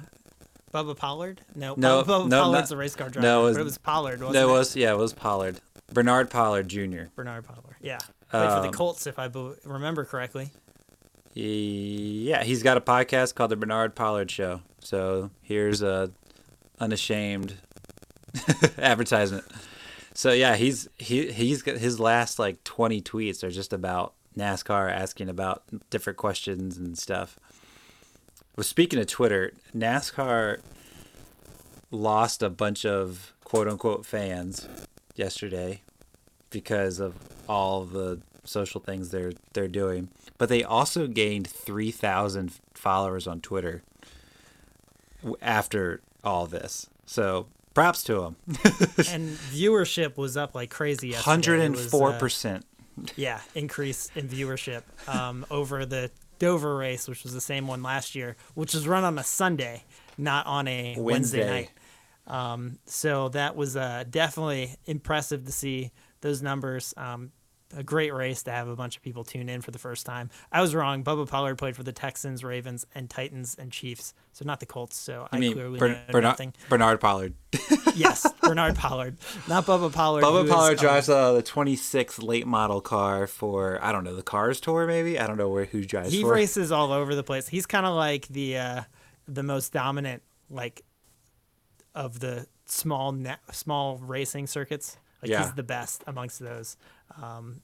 [0.72, 1.40] Bubba Pollard?
[1.54, 3.26] No, no, Bubba no, Pollard's not, a race car driver.
[3.26, 4.20] No, it was, it was Pollard.
[4.20, 5.60] Wasn't no, it was yeah, it was Pollard.
[5.92, 7.04] Bernard Pollard Jr.
[7.14, 7.76] Bernard Pollard.
[7.80, 7.98] Yeah,
[8.30, 9.30] played um, for the um, Colts if I
[9.64, 10.50] remember correctly.
[11.34, 14.62] Yeah, he's got a podcast called the Bernard Pollard Show.
[14.80, 16.10] So here's a
[16.80, 17.54] unashamed
[18.78, 19.44] advertisement.
[20.14, 24.90] So yeah, he's he he's got his last like 20 tweets are just about NASCAR
[24.90, 27.38] asking about different questions and stuff.
[28.56, 30.60] Well, speaking of Twitter, NASCAR
[31.90, 34.66] lost a bunch of quote unquote fans
[35.14, 35.82] yesterday
[36.50, 37.14] because of
[37.48, 40.08] all the social things they're they're doing.
[40.38, 43.82] But they also gained 3,000 followers on Twitter
[45.42, 46.88] after all this.
[47.04, 48.36] So props to them.
[49.10, 51.10] and viewership was up like crazy.
[51.10, 52.64] It Hundred and four uh, percent.
[53.16, 58.14] yeah, increase in viewership um, over the Dover race, which was the same one last
[58.14, 59.84] year, which was run on a Sunday,
[60.18, 61.46] not on a Wednesday, Wednesday.
[61.46, 61.70] night.
[62.26, 66.92] Um, so that was uh, definitely impressive to see those numbers.
[66.96, 67.32] Um,
[67.76, 70.30] a great race to have a bunch of people tune in for the first time.
[70.50, 71.04] I was wrong.
[71.04, 74.96] Bubba Pollard played for the Texans, Ravens, and Titans and Chiefs, so not the Colts.
[74.96, 76.54] So I I mean, clearly Bern- Bernard, nothing.
[76.68, 77.34] Bernard Pollard.
[77.94, 79.16] yes, Bernard Pollard,
[79.48, 80.22] not Bubba Pollard.
[80.24, 84.22] Bubba Pollard um, drives uh, the 26 late model car for I don't know the
[84.22, 86.32] Cars Tour maybe I don't know where who drives he for.
[86.32, 87.48] races all over the place.
[87.48, 88.80] He's kind of like the uh,
[89.28, 90.82] the most dominant like
[91.94, 94.98] of the small na- small racing circuits.
[95.22, 95.42] Like Yeah.
[95.44, 96.76] he's the best amongst those.
[97.22, 97.60] Um,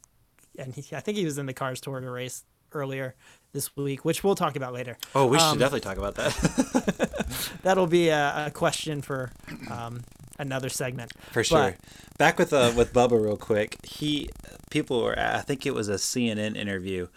[0.58, 3.14] and he, I think he was in the Cars Tour to race earlier
[3.52, 4.96] this week, which we'll talk about later.
[5.14, 9.30] oh, we should um, definitely talk about that That'll be a, a question for
[9.70, 10.02] um,
[10.38, 11.12] another segment.
[11.30, 11.72] for sure.
[11.72, 11.78] But-
[12.18, 13.78] Back with uh, with Bubba real quick.
[13.84, 14.28] He
[14.70, 17.08] people were I think it was a CNN interview.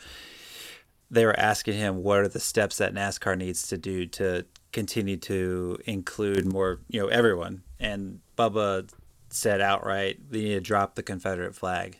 [1.11, 5.17] They were asking him what are the steps that NASCAR needs to do to continue
[5.17, 8.89] to include more you know everyone and Bubba
[9.29, 11.99] said outright we need to drop the Confederate flag.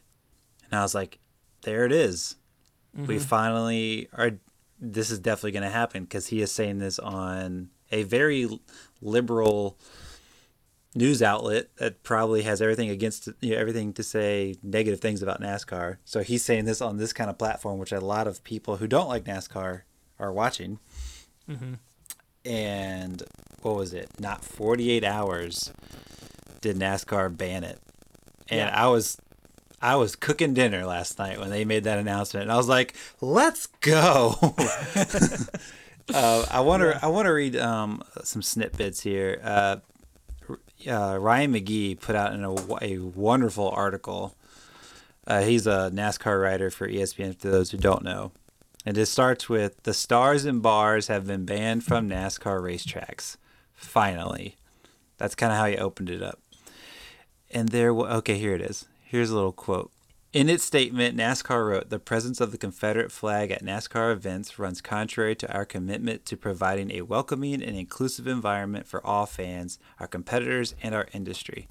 [0.76, 1.20] And I was like,
[1.62, 2.36] there it is.
[2.94, 3.18] We mm-hmm.
[3.20, 4.32] finally are.
[4.78, 8.60] This is definitely going to happen because he is saying this on a very
[9.02, 9.80] liberal
[10.94, 15.42] news outlet that probably has everything against you know, everything to say negative things about
[15.42, 15.98] NASCAR.
[16.04, 18.88] So he's saying this on this kind of platform, which a lot of people who
[18.88, 19.84] don't like NASCAR
[20.20, 20.80] are watching.
[21.50, 21.76] Mm-hmm.
[22.44, 23.24] And
[23.62, 24.10] what was it?
[24.20, 25.72] Not 48 hours
[26.60, 27.80] did NASCAR ban it.
[28.50, 28.84] And Yeah.
[28.84, 29.18] I was
[29.82, 32.96] I was cooking dinner last night when they made that announcement, and I was like,
[33.22, 34.36] "Let's go!"
[36.14, 39.40] uh, I want to I want to read um, some snippets here.
[39.44, 39.78] Uh,
[40.88, 44.36] uh, Ryan McGee put out in a, a wonderful article.
[45.28, 47.38] Uh, he's a NASCAR writer for ESPN.
[47.38, 48.32] For those who don't know,
[48.86, 53.38] and it starts with the stars and bars have been banned from NASCAR racetracks.
[53.74, 54.56] Finally,
[55.18, 56.40] that's kind of how he opened it up.
[57.52, 58.88] And there, okay, here it is.
[59.16, 59.94] Here's a little quote.
[60.34, 64.82] In its statement, NASCAR wrote, The presence of the Confederate flag at NASCAR events runs
[64.82, 70.08] contrary to our commitment to providing a welcoming and inclusive environment for all fans, our
[70.08, 71.70] competitors, and our industry.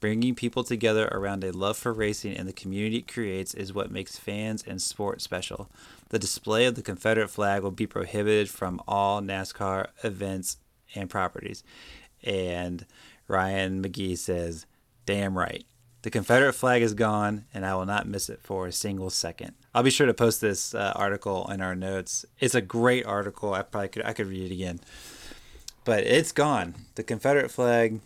[0.00, 3.90] Bringing people together around a love for racing and the community it creates is what
[3.90, 5.68] makes fans and sport special.
[6.08, 10.56] The display of the Confederate flag will be prohibited from all NASCAR events
[10.94, 11.62] and properties.
[12.24, 12.86] And
[13.28, 14.64] Ryan McGee says,
[15.04, 15.66] Damn right.
[16.06, 19.54] The Confederate flag is gone, and I will not miss it for a single second.
[19.74, 22.24] I'll be sure to post this uh, article in our notes.
[22.38, 23.54] It's a great article.
[23.54, 24.78] I probably could I could read it again,
[25.84, 26.76] but it's gone.
[26.94, 27.98] The Confederate flag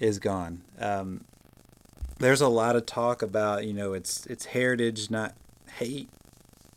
[0.00, 0.62] is gone.
[0.80, 1.24] Um,
[2.18, 5.34] there's a lot of talk about you know it's it's heritage, not
[5.74, 6.08] hate,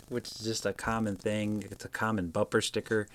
[0.09, 1.63] which is just a common thing.
[1.71, 3.07] It's a common bumper sticker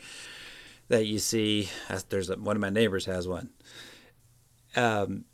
[0.88, 1.68] that you see.
[2.08, 3.50] There's a, one of my neighbors has one.
[4.76, 5.26] Um,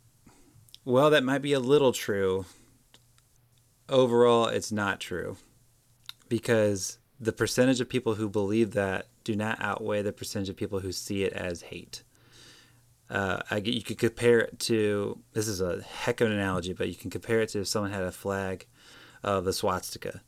[0.84, 2.46] well, that might be a little true.
[3.88, 5.36] Overall, it's not true
[6.28, 10.80] because the percentage of people who believe that do not outweigh the percentage of people
[10.80, 12.02] who see it as hate.
[13.10, 16.88] Uh, I, you could compare it to this is a heck of an analogy, but
[16.88, 18.66] you can compare it to if someone had a flag
[19.22, 20.22] of the swastika.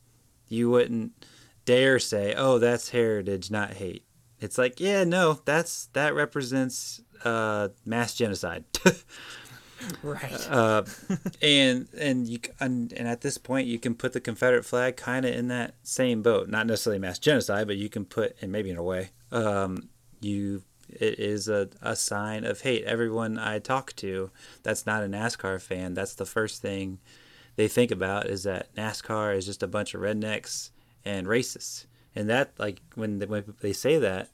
[0.49, 1.25] You wouldn't
[1.65, 4.03] dare say, "Oh, that's heritage, not hate."
[4.41, 8.65] It's like, yeah, no, that's that represents uh, mass genocide.
[10.01, 10.49] Right.
[10.49, 10.83] uh,
[11.41, 15.25] and and you and, and at this point you can put the Confederate flag kind
[15.25, 16.49] of in that same boat.
[16.49, 19.89] Not necessarily mass genocide, but you can put and maybe in a way, um,
[20.21, 22.83] you it is a, a sign of hate.
[22.83, 26.99] Everyone I talk to that's not a NASCAR fan, that's the first thing
[27.55, 30.71] they think about is that NASCAR is just a bunch of rednecks
[31.05, 31.85] and racists.
[32.15, 34.29] And that like when they, when they say that,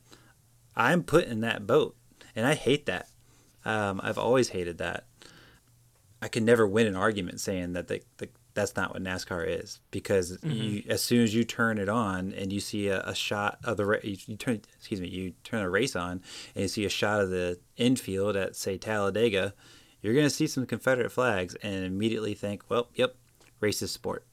[0.75, 1.95] I'm put in that boat,
[2.35, 3.07] and I hate that.
[3.65, 5.05] Um, I've always hated that.
[6.21, 9.79] I can never win an argument saying that the, the, that's not what NASCAR is
[9.91, 13.59] because you, as soon as you turn it on and you see a, a shot
[13.63, 16.21] of the you, you turn excuse me you turn a race on
[16.55, 19.53] and you see a shot of the infield at say Talladega,
[20.01, 23.15] you're gonna see some Confederate flags and immediately think, well, yep,
[23.61, 24.25] racist sport.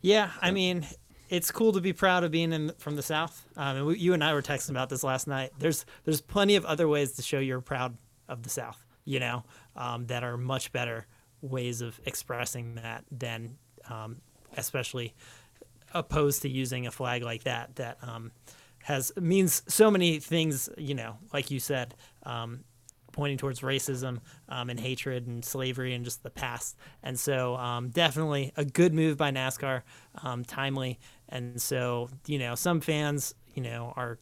[0.00, 0.86] Yeah, I mean,
[1.28, 3.44] it's cool to be proud of being in from the South.
[3.56, 5.50] Um, and we, you and I were texting about this last night.
[5.58, 7.96] There's there's plenty of other ways to show you're proud
[8.28, 8.84] of the South.
[9.04, 9.44] You know,
[9.78, 11.06] um, that are much better
[11.40, 13.56] ways of expressing that than,
[13.88, 14.20] um,
[14.56, 15.14] especially
[15.94, 18.30] opposed to using a flag like that that um,
[18.82, 20.68] has means so many things.
[20.76, 22.64] You know, like you said, um,
[23.12, 24.18] pointing towards racism
[24.48, 26.76] um, and hatred and slavery and just the past.
[27.02, 29.82] And so, um, definitely a good move by NASCAR,
[30.46, 30.98] timely.
[31.28, 34.18] And so, you know, some fans, you know, are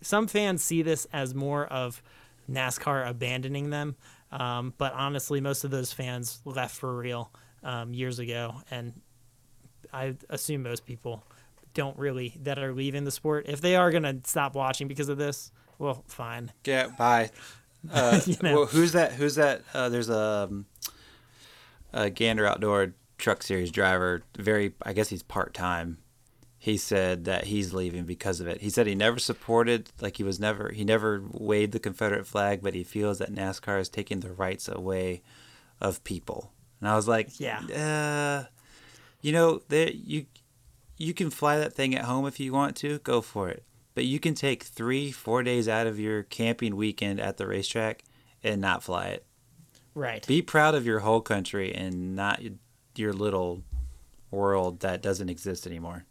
[0.00, 2.02] some fans see this as more of
[2.50, 3.96] NASCAR abandoning them.
[4.30, 9.00] Um, but honestly, most of those fans left for real um, years ago, and
[9.92, 11.24] I assume most people
[11.74, 13.46] don't really that are leaving the sport.
[13.48, 16.52] If they are gonna stop watching because of this, well, fine.
[16.64, 17.30] Yeah, bye.
[17.92, 18.54] Uh, You know.
[18.56, 19.12] well, who's that?
[19.12, 19.62] Who's that?
[19.72, 20.66] Uh, there's a, um,
[21.92, 24.22] a Gander Outdoor Truck Series driver.
[24.36, 25.98] Very, I guess he's part time.
[26.60, 28.60] He said that he's leaving because of it.
[28.60, 32.62] He said he never supported, like he was never, he never waved the Confederate flag,
[32.62, 35.22] but he feels that NASCAR is taking the rights away
[35.80, 36.52] of people.
[36.80, 37.60] And I was like, Yeah.
[37.60, 38.48] uh,
[39.20, 40.26] you know, there you
[40.96, 43.62] you can fly that thing at home if you want to, go for it.
[43.94, 48.02] But you can take three, four days out of your camping weekend at the racetrack
[48.42, 49.24] and not fly it.
[49.94, 50.26] Right.
[50.26, 52.40] Be proud of your whole country and not
[52.96, 53.62] your little
[54.32, 56.04] world that doesn't exist anymore.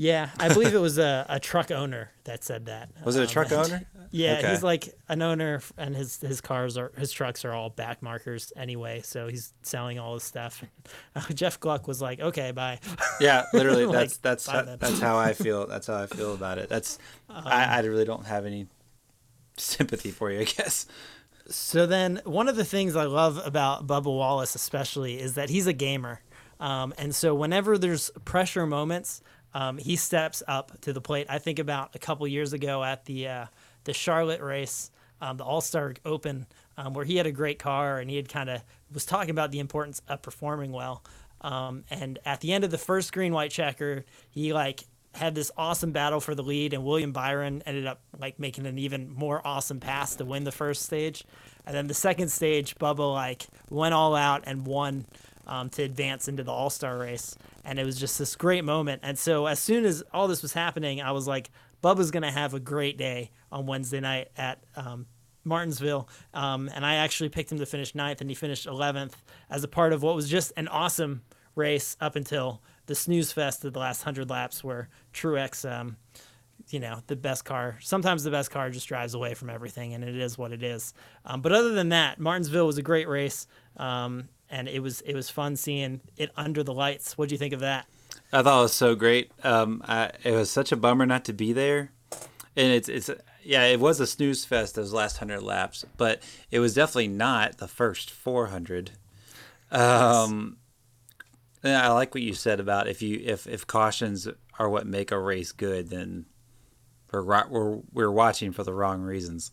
[0.00, 2.88] Yeah, I believe it was a, a truck owner that said that.
[3.04, 3.86] Was it a Um, truck and- owner?
[4.10, 4.50] Yeah, Okay.
[4.50, 8.54] he's like an owner, and his his cars are his trucks are all back markers
[8.56, 9.02] anyway.
[9.04, 10.64] So he's selling all his stuff.
[11.34, 12.78] Jeff Gluck was like, "Okay, bye."
[13.20, 13.84] Yeah, literally.
[13.84, 15.66] Like, That's that's how, that's how I feel.
[15.66, 16.70] That's how I feel about it.
[16.70, 18.68] That's Um, I, I really don't have any
[19.56, 20.40] sympathy for you.
[20.40, 20.86] I guess.
[21.50, 25.66] So then, one of the things I love about Bubba Wallace, especially, is that he's
[25.66, 26.20] a gamer.
[26.60, 29.20] Um, and so, whenever there's pressure moments,
[29.58, 31.26] um, he steps up to the plate.
[31.28, 33.46] I think about a couple years ago at the uh,
[33.82, 36.46] the Charlotte race, um, the All Star Open,
[36.76, 38.62] um, where he had a great car and he had kind of
[38.94, 41.02] was talking about the importance of performing well.
[41.40, 45.50] Um, and at the end of the first green white checker, he like had this
[45.56, 49.44] awesome battle for the lead, and William Byron ended up like making an even more
[49.44, 51.24] awesome pass to win the first stage.
[51.66, 55.06] And then the second stage, Bubba like went all out and won
[55.48, 59.00] um, to advance into the All Star race, and it was just this great moment.
[59.02, 61.50] And so as soon as all this was happening, I was like,
[61.82, 65.06] Bubba's gonna have a great day on Wednesday night at um,
[65.44, 69.14] Martinsville, um, and I actually picked him to finish ninth, and he finished 11th
[69.50, 71.22] as a part of what was just an awesome
[71.54, 75.96] race up until the snooze fest of the last 100 laps where Truex, um,
[76.70, 80.02] you know, the best car, sometimes the best car just drives away from everything, and
[80.02, 80.94] it is what it is.
[81.24, 83.46] Um, but other than that, Martinsville was a great race,
[83.76, 87.16] um, and it was it was fun seeing it under the lights.
[87.16, 87.86] What do you think of that?
[88.32, 89.30] I thought it was so great.
[89.42, 91.92] Um, I, it was such a bummer not to be there,
[92.56, 93.10] and it's it's
[93.42, 97.58] yeah, it was a snooze fest those last hundred laps, but it was definitely not
[97.58, 98.92] the first four hundred.
[99.70, 100.58] Um,
[101.62, 104.28] and I like what you said about if you if if cautions
[104.58, 106.26] are what make a race good, then
[107.12, 109.50] we're we're we're watching for the wrong reasons.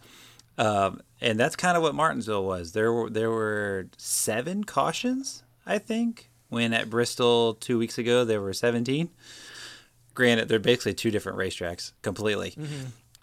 [0.58, 2.72] Um, and that's kind of what Martinsville was.
[2.72, 8.42] There were there were seven cautions, I think, when at Bristol two weeks ago there
[8.42, 9.10] were seventeen.
[10.14, 12.56] Granted, they're basically two different racetracks completely.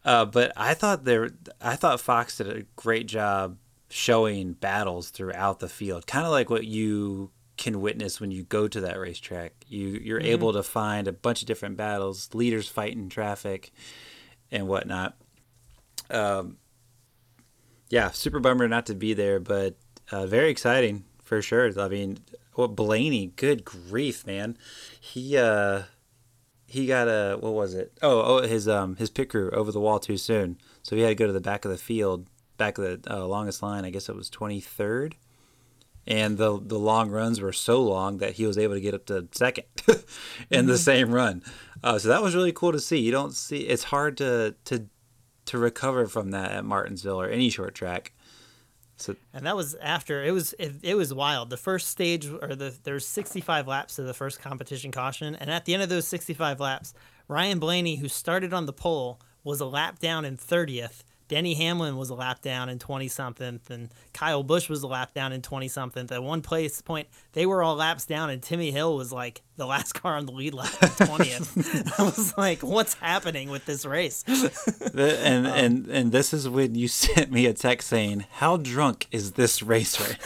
[0.05, 1.31] Uh, but I thought there,
[1.61, 3.57] I thought Fox did a great job
[3.89, 8.67] showing battles throughout the field, kind of like what you can witness when you go
[8.67, 9.53] to that racetrack.
[9.69, 13.73] You you're able to find a bunch of different battles, leaders fighting traffic,
[14.51, 15.17] and whatnot.
[16.11, 16.59] Um,
[17.93, 19.77] yeah, super bummer not to be there, but
[20.11, 21.79] uh, very exciting for sure.
[21.79, 22.21] I mean,
[22.55, 23.35] what Blaney?
[23.37, 24.57] Good grief, man!
[24.99, 25.83] He uh,
[26.67, 27.93] he got a what was it?
[28.01, 31.11] Oh, oh, his um his pit crew over the wall too soon, so he had
[31.11, 33.85] to go to the back of the field, back of the uh, longest line.
[33.85, 35.15] I guess it was twenty third,
[36.07, 39.05] and the the long runs were so long that he was able to get up
[39.07, 39.67] to second
[40.51, 41.43] in the same run.
[41.85, 43.01] Uh, so that was really cool to see.
[43.01, 44.87] You don't see it's hard to to
[45.47, 48.13] to recover from that at Martinsville or any short track.
[48.97, 51.51] So And that was after it was it, it was wild.
[51.51, 55.65] The first stage or the there's 65 laps to the first competition caution, and at
[55.65, 56.95] the end of those 65 laps,
[57.27, 61.03] Ryan Blaney, who started on the pole, was a lap down in 30th.
[61.29, 65.15] Denny Hamlin was a lap down in 20 something, and Kyle Busch was a lap
[65.15, 66.09] down in 20 something.
[66.11, 69.67] At one place point, they were all laps down, and Timmy Hill was like the
[69.67, 71.93] last car on the lead lap, 20th.
[71.99, 74.25] I was like, "What's happening with this race?"
[74.95, 79.07] And um, and and this is when you sent me a text saying, "How drunk
[79.11, 80.17] is this racer?"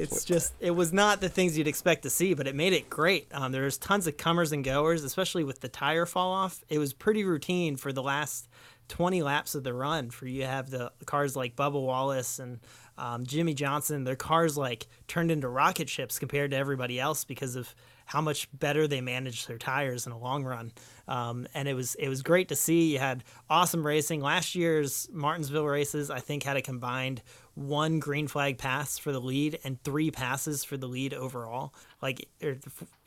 [0.00, 2.88] It's just it was not the things you'd expect to see, but it made it
[2.88, 3.28] great.
[3.32, 6.64] Um, there was tons of comers and goers, especially with the tire fall off.
[6.68, 8.48] It was pretty routine for the last
[8.88, 10.10] 20 laps of the run.
[10.10, 12.60] For you to have the cars like Bubba Wallace and
[12.96, 17.56] um, Jimmie Johnson, their cars like turned into rocket ships compared to everybody else because
[17.56, 17.74] of
[18.06, 20.72] how much better they managed their tires in a long run.
[21.06, 22.92] Um, and it was it was great to see.
[22.92, 24.20] You had awesome racing.
[24.20, 27.22] Last year's Martinsville races, I think, had a combined
[27.54, 31.74] one green flag pass for the lead and three passes for the lead overall.
[32.00, 32.28] Like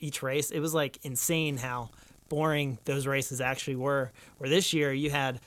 [0.00, 1.90] each race, it was like insane how
[2.28, 4.12] boring those races actually were.
[4.38, 5.40] Where this year you had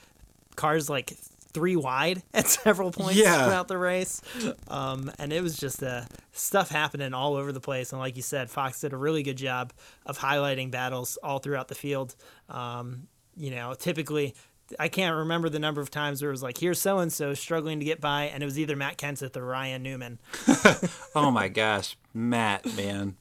[0.56, 1.12] cars like
[1.54, 3.46] three wide at several points Yeah.
[3.46, 4.22] throughout the race,
[4.68, 7.92] um, and it was just uh, stuff happening all over the place.
[7.94, 9.74] And like you said, Fox did a really good job
[10.06, 12.16] of highlighting battles all throughout the field.
[12.50, 14.34] Um, you know, typically.
[14.80, 17.34] I can't remember the number of times where it was like, here's so and so
[17.34, 20.20] struggling to get by, and it was either Matt Kenseth or Ryan Newman.
[21.16, 23.16] Oh my gosh, Matt, man.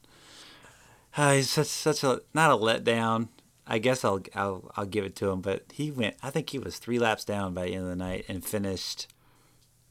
[1.16, 3.28] Uh, he's such such a not a letdown.
[3.66, 6.16] I guess I'll I'll I'll give it to him, but he went.
[6.22, 9.09] I think he was three laps down by the end of the night and finished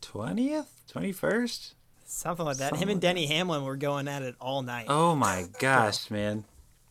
[0.02, 1.74] twentieth, twenty first.
[2.06, 2.70] Something like that.
[2.70, 4.86] Something Him and like Denny Hamlin were going at it all night.
[4.88, 6.46] Oh my gosh, man.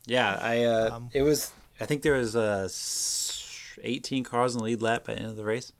[0.06, 1.52] Yeah, I uh, Um, it was.
[1.80, 2.68] I think there was uh,
[3.76, 5.72] s- eighteen cars in the lead lap by the end of the race.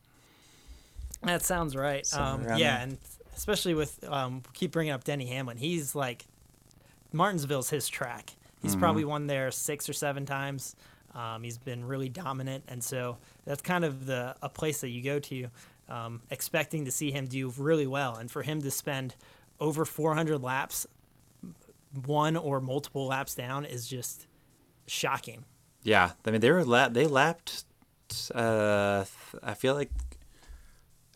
[1.22, 2.07] That sounds right.
[2.14, 2.78] Um, yeah, there.
[2.82, 2.99] and
[3.36, 5.57] especially with um, keep bringing up Denny Hamlin.
[5.57, 6.24] He's like
[7.12, 8.30] Martinsville's his track.
[8.61, 8.80] He's Mm-hmm.
[8.80, 10.74] probably won there six or seven times.
[11.14, 15.03] Um, he's been really dominant, and so that's kind of the a place that you
[15.03, 15.47] go to,
[15.88, 19.14] um, expecting to see him do really well, and for him to spend
[19.61, 20.86] over 400 laps,
[22.07, 24.26] one or multiple laps down, is just
[24.86, 25.45] shocking.
[25.84, 26.92] Yeah, I mean they were lap.
[26.95, 27.64] They lapped.
[28.35, 29.05] Uh,
[29.43, 29.91] I feel like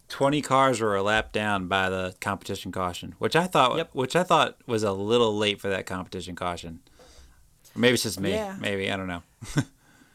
[0.08, 3.94] twenty cars were a lap down by the competition caution, which I thought, Yep.
[3.94, 6.80] which I thought was a little late for that competition caution.
[7.76, 8.30] Maybe it's just me.
[8.32, 8.56] Yeah.
[8.60, 9.22] Maybe I don't know.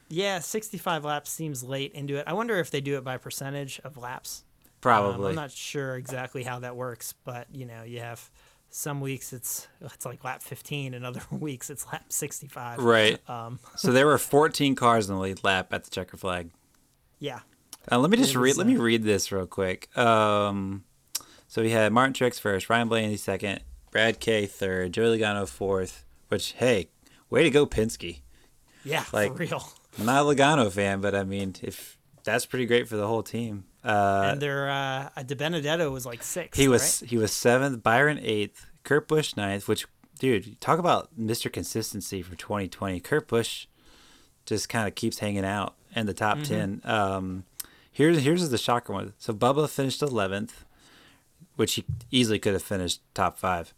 [0.09, 2.25] Yeah, 65 laps seems late into it.
[2.27, 4.43] I wonder if they do it by percentage of laps.
[4.45, 5.29] Um, Probably.
[5.29, 8.29] I'm not sure exactly how that works, but you know, you have
[8.69, 12.77] some weeks it's it's like lap 15, and other weeks it's lap 65.
[12.83, 13.27] right.
[13.27, 16.51] Um, so there were fourteen cars in the lead lap at the checker flag.
[17.23, 17.39] Yeah.
[17.89, 18.57] Uh, let me just read.
[18.57, 19.95] Let me uh, read this real quick.
[19.97, 20.83] Um,
[21.47, 23.61] so we had Martin Truex first, Ryan Blaney second,
[23.91, 26.03] Brad Kay third, Joey Logano fourth.
[26.27, 26.89] Which hey,
[27.29, 28.21] way to go, Penske.
[28.83, 29.63] Yeah, Like- for real.
[29.97, 33.23] I'm not a Logano fan, but I mean, if that's pretty great for the whole
[33.23, 33.65] team.
[33.83, 36.57] Uh, and their uh, DiBenedetto was like six.
[36.57, 37.09] he was right?
[37.09, 39.67] he was seventh, Byron eighth, Kurt Busch ninth.
[39.67, 39.85] Which,
[40.19, 41.51] dude, talk about Mr.
[41.51, 42.99] Consistency for 2020.
[43.01, 43.67] Kurt Busch
[44.45, 46.53] just kind of keeps hanging out in the top Mm-hmm.
[46.53, 46.81] ten.
[46.83, 47.43] Um,
[47.91, 49.13] here's here's the shocker one.
[49.17, 50.65] So Bubba finished eleventh,
[51.55, 53.73] which he easily could have finished top five,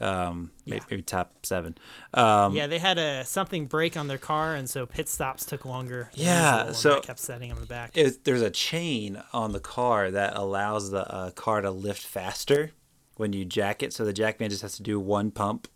[0.00, 0.80] um, Yeah.
[0.90, 1.76] maybe top seven.
[2.14, 5.64] Um, yeah, they had a something break on their car, and so pit stops took
[5.64, 6.10] longer.
[6.14, 7.96] Yeah, so- kept setting them back.
[7.96, 12.72] it, there's a chain on the car that allows the uh, car to lift faster
[13.16, 13.92] when you jack it.
[13.92, 15.68] So the jackman just has to do one pump,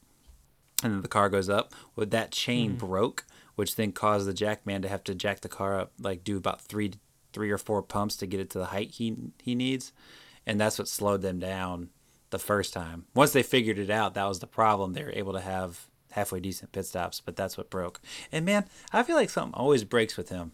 [0.83, 1.73] and then the car goes up.
[1.95, 3.25] Well, that chain broke,
[3.55, 6.61] which then caused the jackman to have to jack the car up, like do about
[6.61, 6.93] three,
[7.33, 9.93] three or four pumps to get it to the height he he needs,
[10.47, 11.91] and that's what slowed them down
[12.31, 13.07] the first time.
[13.15, 14.93] Once they figured it out, that was the problem.
[14.93, 18.01] They were able to have halfway decent pit stops, but that's what broke.
[18.33, 20.53] And man, I feel like something always breaks with him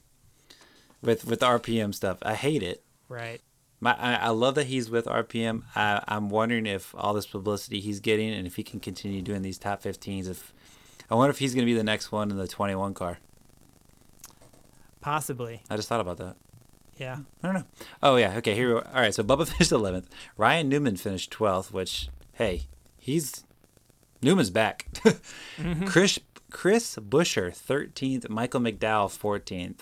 [1.03, 2.19] with with RPM stuff.
[2.23, 2.83] I hate it.
[3.09, 3.41] right.
[3.83, 5.63] My, I, I love that he's with RPM.
[5.75, 9.41] I, I'm wondering if all this publicity he's getting and if he can continue doing
[9.41, 10.29] these top 15s.
[10.29, 10.53] If
[11.11, 13.19] I wonder if he's going to be the next one in the 21 car.
[15.01, 15.63] Possibly.
[15.71, 16.37] I just thought about that.
[16.99, 17.19] Yeah.
[17.43, 17.65] I don't know.
[18.03, 18.37] Oh yeah.
[18.37, 18.55] Okay.
[18.55, 18.75] Here.
[18.75, 19.15] we- All right.
[19.15, 20.05] So Bubba finished 11th.
[20.37, 21.73] Ryan Newman finished 12th.
[21.73, 22.65] Which hey,
[22.99, 23.45] he's
[24.23, 24.87] Newman's back.
[25.87, 26.19] Chris
[26.51, 28.29] Chris Buescher 13th.
[28.29, 29.81] Michael McDowell 14th.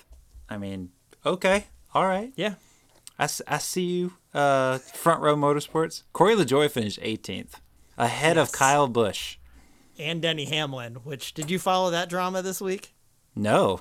[0.49, 0.91] I mean,
[1.27, 1.65] okay.
[1.95, 2.33] All right.
[2.37, 2.55] Yeah.
[3.19, 6.05] I see you, uh, Front Row Motorsports.
[6.13, 7.55] Corey LaJoie finished 18th,
[7.97, 9.38] ahead of Kyle Busch.
[9.99, 12.95] And Denny Hamlin, which did you follow that drama this week?
[13.35, 13.81] No.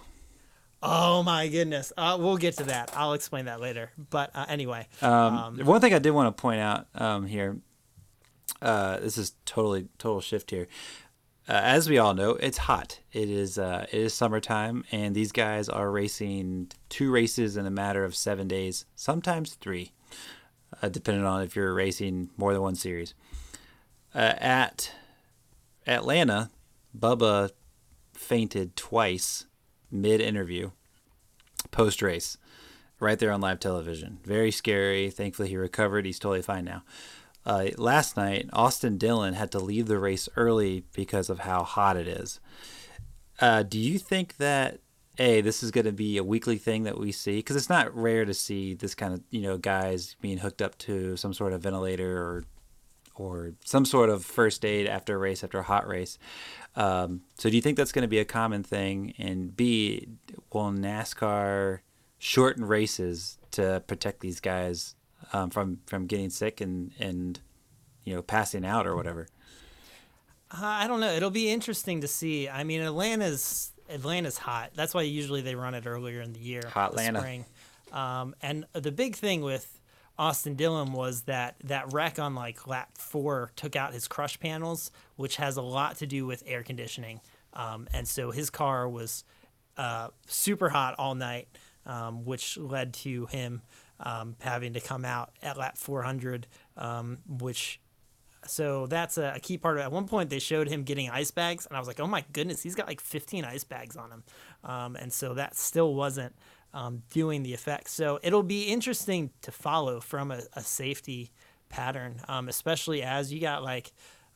[0.82, 1.92] Oh my goodness.
[1.98, 2.92] Uh, we'll get to that.
[2.96, 3.92] I'll explain that later.
[4.10, 7.58] But uh, anyway, Um, one thing I did want to point out um, here,
[8.62, 10.68] uh, this is totally total shift here.
[11.50, 13.00] Uh, as we all know, it's hot.
[13.14, 17.72] It is uh, it is summertime, and these guys are racing two races in a
[17.72, 19.94] matter of seven days, sometimes three,
[20.82, 23.14] uh, depending on if you're racing more than one series.
[24.14, 24.92] Uh, at
[25.88, 26.52] Atlanta,
[26.98, 27.52] Bubba
[28.14, 29.46] fainted twice
[29.90, 30.72] mid interview,
[31.72, 32.38] post race,
[33.00, 34.20] right there on live television.
[34.24, 35.10] Very scary.
[35.10, 36.06] Thankfully, he recovered.
[36.06, 36.84] He's totally fine now.
[37.46, 41.96] Uh, last night, Austin Dillon had to leave the race early because of how hot
[41.96, 42.42] it is.
[43.40, 44.80] Uh, do you think that
[45.20, 47.38] a this is going to be a weekly thing that we see?
[47.38, 50.78] Because it's not rare to see this kind of you know guys being hooked up
[50.80, 52.44] to some sort of ventilator or
[53.20, 56.18] or some sort of first aid after a race after a hot race.
[56.76, 59.14] Um, so do you think that's going to be a common thing?
[59.18, 60.08] And B,
[60.54, 61.80] will NASCAR
[62.20, 64.96] shorten races to protect these guys
[65.34, 67.40] um, from from getting sick and and
[68.04, 69.28] you know passing out or whatever?
[70.52, 71.12] Uh, I don't know.
[71.12, 72.48] It'll be interesting to see.
[72.48, 74.72] I mean, Atlanta's Atlanta's hot.
[74.76, 77.20] That's why usually they run it earlier in the year, Hot Atlanta.
[77.20, 77.46] spring.
[77.92, 79.77] Um, and the big thing with
[80.20, 84.92] Austin Dillon was that that wreck on like lap four took out his crush panels,
[85.16, 87.22] which has a lot to do with air conditioning.
[87.54, 89.24] Um, and so his car was
[89.78, 91.48] uh, super hot all night,
[91.86, 93.62] um, which led to him
[94.00, 96.48] um, having to come out at lap 400,
[96.78, 97.80] um, which
[98.46, 99.86] so that's a, a key part of it.
[99.86, 102.24] At one point, they showed him getting ice bags, and I was like, oh my
[102.34, 104.24] goodness, he's got like 15 ice bags on him.
[104.64, 106.36] Um, and so that still wasn't
[106.74, 107.92] um, doing the effects.
[107.92, 111.32] So it'll be interesting to follow from a, a safety
[111.70, 113.92] pattern, um, especially as you got like,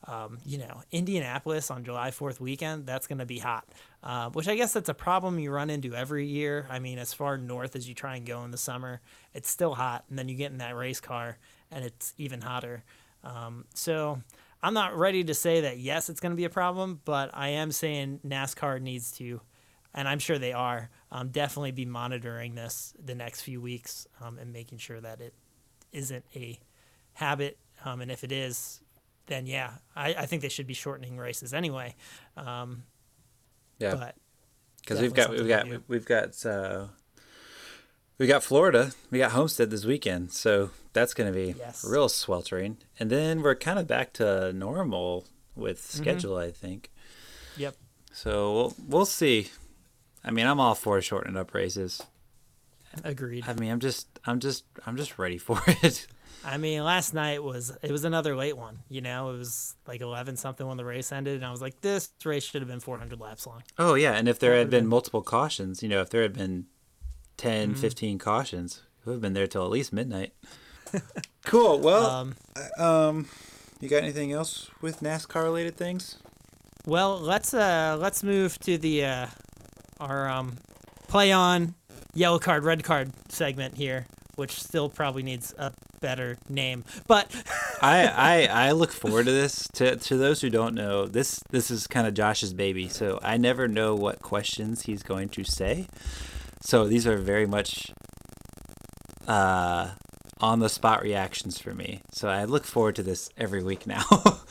[0.08, 2.86] um, you know, Indianapolis on July 4th weekend.
[2.86, 3.68] That's going to be hot,
[4.02, 6.66] uh, which I guess that's a problem you run into every year.
[6.68, 9.00] I mean, as far north as you try and go in the summer,
[9.32, 10.04] it's still hot.
[10.10, 11.38] And then you get in that race car,
[11.70, 12.82] and it's even hotter.
[13.22, 14.20] Um, so
[14.62, 17.48] I'm not ready to say that yes, it's going to be a problem, but I
[17.48, 19.40] am saying NASCAR needs to,
[19.94, 24.38] and I'm sure they are, um, definitely be monitoring this the next few weeks um,
[24.38, 25.34] and making sure that it
[25.92, 26.58] isn't a
[27.12, 27.58] habit.
[27.84, 28.80] Um, and if it is,
[29.26, 31.94] then yeah, I, I think they should be shortening races anyway.
[32.36, 32.82] Um,
[33.78, 34.10] Yeah,
[34.80, 36.86] because we've got we've got we've got uh,
[38.18, 41.84] we got Florida, we got Homestead this weekend, so that's going to be Yes.
[41.88, 45.98] real sweltering, and then we're kind of back to normal with Mm-hmm.
[46.02, 46.90] schedule, I think.
[47.56, 47.74] yep.
[48.12, 49.50] So we'll we'll see.
[50.24, 52.02] I mean, I'm all for shortening up races.
[53.04, 53.44] Agreed.
[53.48, 56.06] I mean, I'm just I'm just I'm just ready for it.
[56.44, 58.80] I mean, last night was it was another late one.
[58.88, 61.80] You know, it was like eleven something when the race ended, and I was like,
[61.80, 63.62] this race should have been 400 laps long.
[63.78, 66.34] Oh yeah, and if there had been been- multiple cautions, you know, if there had
[66.34, 66.66] been
[67.38, 67.80] 10, Mm-hmm.
[67.80, 70.32] 15 cautions, we would have been there till at least midnight.
[71.44, 71.78] cool.
[71.80, 72.34] Well, Um,
[72.78, 73.28] um,
[73.80, 76.16] you got anything else with NASCAR related things?
[76.84, 79.26] well, let's uh let's move to the uh
[80.02, 80.56] our um
[81.08, 81.74] play on
[82.14, 87.30] yellow card red card segment here, which still probably needs a better name, but
[87.82, 89.68] I, I I look forward to this.
[89.74, 93.36] To to those who don't know, this this is kind of Josh's baby, so I
[93.36, 95.86] never know what questions he's going to say.
[96.60, 97.92] So these are very much
[99.26, 99.90] uh
[100.40, 102.00] on the spot reactions for me.
[102.10, 104.04] So I look forward to this every week now.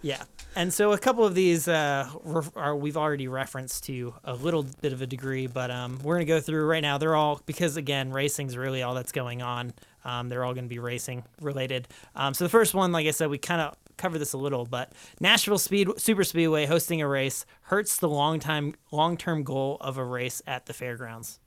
[0.00, 0.22] Yeah.
[0.54, 2.08] And so a couple of these uh,
[2.56, 6.26] are we've already referenced to a little bit of a degree, but um, we're going
[6.26, 6.98] to go through right now.
[6.98, 9.72] They're all because again, racing's really all that's going on.
[10.04, 11.88] Um, they're all going to be racing related.
[12.14, 14.64] Um, so the first one, like I said, we kind of covered this a little,
[14.64, 19.76] but Nashville Speed Super Speedway hosting a race hurts the long time long term goal
[19.80, 21.40] of a race at the fairgrounds.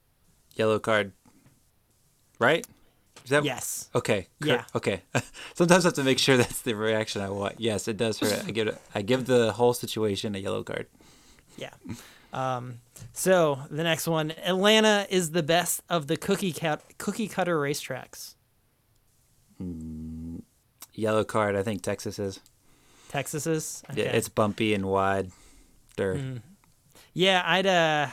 [0.55, 1.13] Yellow card.
[2.39, 2.65] Right?
[3.29, 3.89] That Yes.
[3.93, 4.27] Okay.
[4.43, 4.65] Yeah.
[4.75, 5.01] Okay.
[5.53, 7.59] Sometimes I have to make sure that's the reaction I want.
[7.59, 8.43] Yes, it does hurt.
[8.45, 10.87] I give it, I give the whole situation a yellow card.
[11.57, 11.71] Yeah.
[12.33, 12.79] Um,
[13.13, 18.35] so the next one, Atlanta is the best of the cookie cut cookie cutter racetracks.
[20.93, 21.55] Yellow card.
[21.55, 22.39] I think Texas is.
[23.09, 23.83] Texas is.
[23.93, 25.31] Yeah, it's bumpy and wide.
[25.97, 26.19] Dirt.
[27.13, 28.07] Yeah, I'd uh,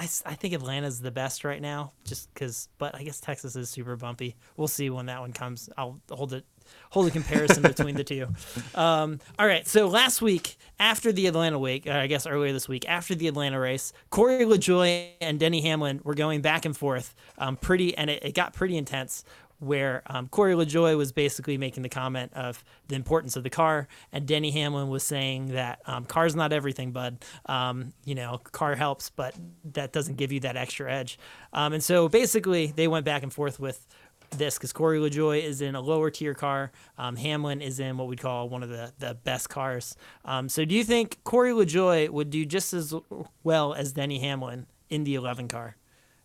[0.00, 2.68] I, I think Atlanta's the best right now, just because.
[2.78, 4.34] But I guess Texas is super bumpy.
[4.56, 5.68] We'll see when that one comes.
[5.76, 6.46] I'll hold it,
[6.88, 8.28] hold a comparison between the two.
[8.74, 9.66] Um, all right.
[9.66, 13.58] So last week, after the Atlanta week, I guess earlier this week, after the Atlanta
[13.58, 18.22] race, Corey LaJoie and Denny Hamlin were going back and forth, um, pretty, and it,
[18.22, 19.24] it got pretty intense.
[19.60, 23.88] Where um, Corey LaJoie was basically making the comment of the importance of the car,
[24.12, 27.24] and Denny Hamlin was saying that um, car's not everything, bud.
[27.46, 29.34] Um, you know, car helps, but
[29.72, 31.18] that doesn't give you that extra edge.
[31.52, 33.86] Um, and so basically, they went back and forth with
[34.30, 36.72] this because Corey LaJoie is in a lower tier car.
[36.98, 39.96] Um, Hamlin is in what we'd call one of the, the best cars.
[40.24, 42.94] Um, so do you think Corey LaJoie would do just as
[43.42, 45.76] well as Denny Hamlin in the 11 car?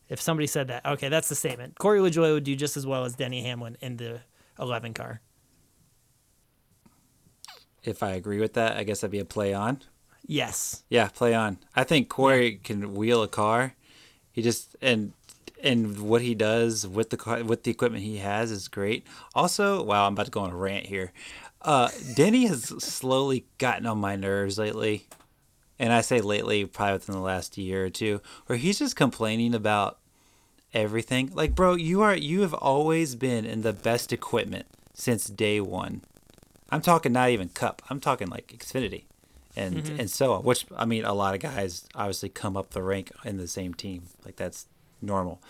[0.09, 1.79] If somebody said that, okay, that's the statement.
[1.79, 4.21] Corey LaJoie would do just as well as Denny Hamlin in the
[4.59, 5.21] 11 car.
[7.83, 9.81] If I agree with that, I guess that'd be a play on.
[10.27, 10.83] Yes.
[10.89, 11.59] Yeah, play on.
[11.75, 13.75] I think Corey can wheel a car.
[14.31, 15.13] He just and
[15.63, 19.05] and what he does with the car, with the equipment he has is great.
[19.33, 21.11] Also, wow, I'm about to go on a rant here.
[21.61, 25.07] Uh, Denny has slowly gotten on my nerves lately,
[25.79, 29.53] and I say lately, probably within the last year or two, where he's just complaining
[29.53, 29.97] about
[30.73, 31.31] everything.
[31.33, 36.01] Like, bro, you are you have always been in the best equipment since day one.
[36.71, 37.81] I'm talking not even Cup.
[37.89, 39.03] I'm talking like Xfinity,
[39.55, 39.99] and Mm-hmm.
[39.99, 40.43] and so on.
[40.43, 43.73] Which I mean, a lot of guys obviously come up the rank in the same
[43.73, 44.03] team.
[44.25, 44.65] Like that's
[45.01, 45.41] normal.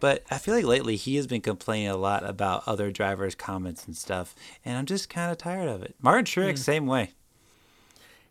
[0.00, 3.86] But I feel like lately he has been complaining a lot about other drivers' comments
[3.86, 5.94] and stuff, and I'm just kind of tired of it.
[6.02, 6.58] Martin Truex, Mm.
[6.58, 7.10] same way.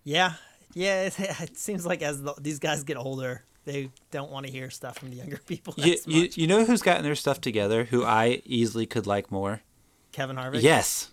[0.04, 0.34] Yeah,
[0.74, 1.04] yeah.
[1.04, 4.70] It, it seems like as the, these guys get older, they don't want to hear
[4.70, 5.74] stuff from the younger people.
[5.78, 6.38] You, as you, much.
[6.38, 7.86] you know who's gotten their stuff together?
[7.86, 9.62] Who I easily could like more?
[10.12, 10.62] Kevin Harvick.
[10.62, 11.12] Yes,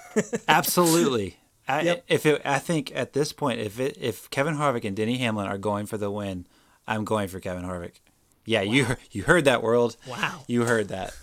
[0.48, 1.38] absolutely.
[1.68, 2.04] I, Yep.
[2.08, 5.46] If it, I think at this point, if it, if Kevin Harvick and Denny Hamlin
[5.46, 6.46] are going for the win,
[6.86, 8.00] I'm going for Kevin Harvick.
[8.44, 9.96] Yeah, you you you heard that world.
[10.08, 10.42] Wow.
[10.48, 11.14] You heard that.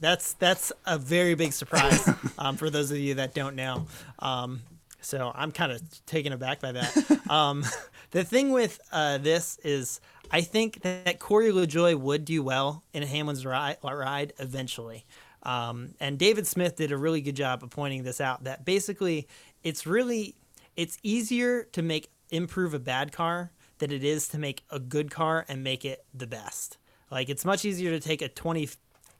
[0.00, 2.08] That's that's a very big surprise
[2.38, 3.86] um, for those of you that don't know.
[4.18, 4.62] Um,
[5.00, 7.20] so I'm kind of taken aback by that.
[7.28, 7.62] Um,
[8.12, 13.02] the thing with uh, this is, I think that Corey LaJoie would do well in
[13.02, 15.04] Hamlin's ride, ride eventually.
[15.42, 18.44] Um, and David Smith did a really good job of pointing this out.
[18.44, 19.28] That basically,
[19.62, 20.36] it's really
[20.74, 25.10] it's easier to make improve a bad car than it is to make a good
[25.10, 26.78] car and make it the best.
[27.10, 28.68] Like it's much easier to take a 20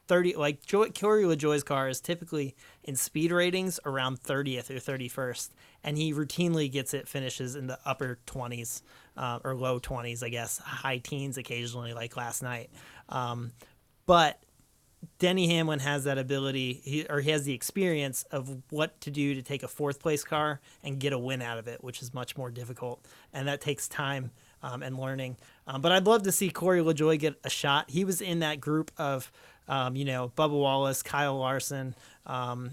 [0.08, 5.50] 30 like Joy, Corey LaJoie's car is typically in speed ratings around 30th or 31st
[5.88, 8.82] and he routinely gets it finishes in the upper 20s
[9.16, 12.70] uh, or low 20s I guess high teens occasionally like last night
[13.08, 13.52] um,
[14.04, 14.42] but
[15.18, 19.34] Denny Hamlin has that ability, he, or he has the experience of what to do
[19.34, 22.12] to take a fourth place car and get a win out of it, which is
[22.12, 24.32] much more difficult, and that takes time
[24.62, 25.36] um, and learning.
[25.66, 27.90] Um, but I'd love to see Corey LaJoie get a shot.
[27.90, 29.30] He was in that group of,
[29.68, 31.94] um, you know, Bubba Wallace, Kyle Larson,
[32.26, 32.72] um,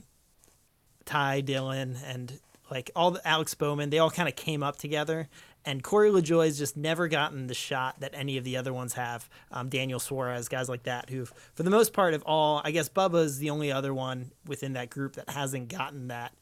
[1.05, 2.39] Ty Dillon, and
[2.70, 3.89] like all the Alex Bowman.
[3.89, 5.30] They all kind of came up together.
[5.66, 9.28] And Corey LaJoie's just never gotten the shot that any of the other ones have.
[9.51, 12.88] Um, Daniel Suarez, guys like that, who, for the most part, of all, I guess
[12.88, 16.34] Bubba's the only other one within that group that hasn't gotten that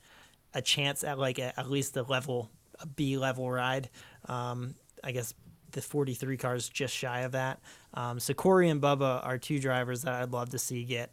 [0.54, 3.90] a chance at like a, at least a level, a B level ride.
[4.26, 5.34] Um, I guess
[5.72, 7.60] the 43 cars just shy of that.
[7.94, 11.12] Um, so Corey and Bubba are two drivers that I'd love to see get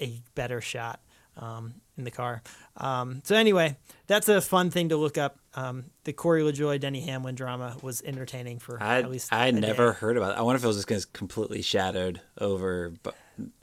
[0.00, 1.00] a better shot
[1.36, 2.42] um, in the car.
[2.76, 3.76] Um, so anyway,
[4.06, 5.38] that's a fun thing to look up.
[5.54, 9.32] Um, the Corey LaJoie Denny Hamlin drama was entertaining for I at least.
[9.32, 9.98] I never day.
[9.98, 10.38] heard about it.
[10.38, 13.14] I wonder if it was just gonna completely shadowed over, but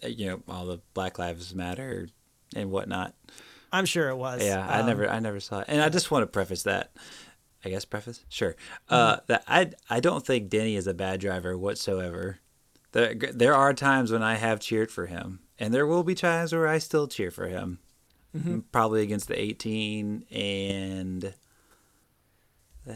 [0.08, 2.08] you know, all the Black Lives Matter
[2.56, 3.14] and whatnot.
[3.72, 4.44] I'm sure it was.
[4.44, 6.92] Yeah, I Um, never, I never saw it, and I just want to preface that.
[7.66, 8.56] I guess preface, sure.
[8.90, 12.40] Uh, that I, I don't think Denny is a bad driver whatsoever.
[12.92, 16.54] There, there are times when I have cheered for him, and there will be times
[16.54, 17.80] where I still cheer for him.
[18.72, 21.26] Probably against the 18, and
[22.90, 22.94] uh,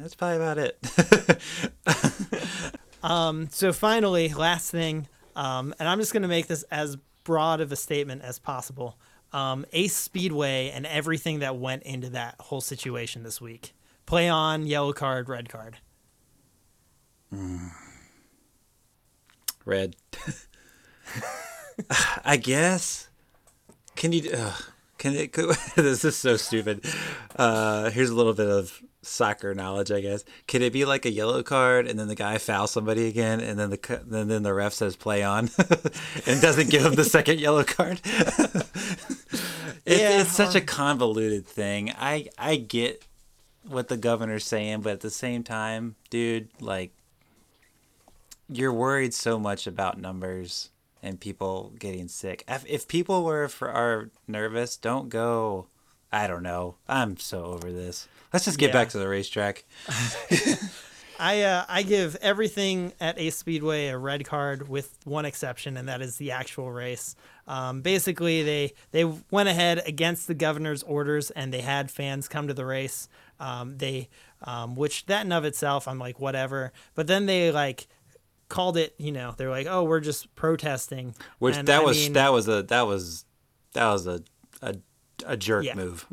[0.00, 0.78] that's probably about it.
[3.60, 5.06] So finally, last thing,
[5.36, 8.98] um, and I'm just going to make this as broad of a statement as possible.
[9.32, 13.72] Um, Ace Speedway and everything that went into that whole situation this week.
[14.06, 15.76] Play on, yellow card, red card.
[19.64, 19.94] Red.
[22.24, 23.08] I guess.
[23.96, 24.30] Can you?
[24.32, 24.52] Uh,
[24.98, 25.32] can it?
[25.32, 26.84] Could, this is so stupid.
[27.36, 30.24] Uh, here's a little bit of soccer knowledge, I guess.
[30.46, 33.58] Can it be like a yellow card and then the guy fouls somebody again, and
[33.58, 35.50] then the then then the ref says play on,
[36.26, 38.00] and doesn't give him the second yellow card?
[39.86, 41.92] It, Yeah, it's such a convoluted thing.
[41.98, 43.02] I I get
[43.66, 46.92] what the governor's saying, but at the same time, dude, like
[48.48, 50.70] you're worried so much about numbers
[51.02, 52.44] and people getting sick.
[52.48, 55.66] If, if people were for, are nervous, don't go.
[56.12, 56.76] I don't know.
[56.88, 58.08] I'm so over this.
[58.32, 58.72] Let's just get Yeah.
[58.74, 59.64] back to the racetrack.
[61.18, 65.86] I uh, I give everything at Ace Speedway a red card with one exception, and
[65.86, 67.14] that is the actual race.
[67.46, 72.48] Um, basically, they they went ahead against the governor's orders, and they had fans come
[72.48, 73.06] to the race.
[73.38, 74.08] Um, they
[74.44, 76.72] um, which that in of itself, I'm like whatever.
[76.94, 77.86] But then they like
[78.50, 81.14] called it, you know, they're like, oh, we're just protesting.
[81.38, 83.24] Which And, that I was mean, that was a that was
[83.72, 84.22] that was a
[84.60, 84.74] a,
[85.24, 85.74] a jerk Yeah.
[85.74, 86.04] move.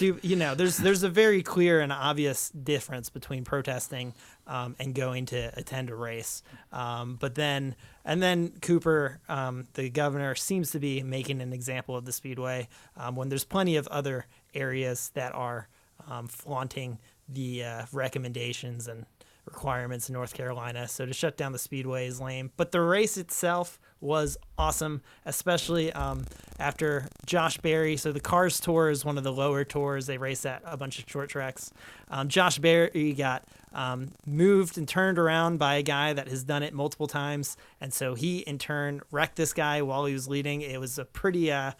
[0.22, 4.14] you know, there's there's a very clear and obvious difference between protesting
[4.46, 6.42] um, and going to attend a race.
[6.72, 7.74] Um, but then,
[8.04, 12.68] and then Cooper, um, the governor, seems to be making an example of the speedway
[12.96, 15.68] um, when there's plenty of other areas that are
[16.08, 19.06] um, flaunting the uh, recommendations and
[19.50, 20.86] requirements in North Carolina.
[20.88, 22.52] So to shut down the speedway is lame.
[22.56, 26.24] But the race itself was awesome, especially um,
[26.58, 27.96] after Josh Berry.
[27.96, 30.06] So the Cars Tour is one of the lower tours.
[30.06, 31.70] They race at a bunch of short tracks.
[32.08, 33.44] Um, Josh Berry got
[33.74, 37.92] um, moved and turned around by a guy that has done it multiple times, and
[37.92, 40.62] so he in turn wrecked this guy while he was leading.
[40.62, 41.72] It was a pretty uh,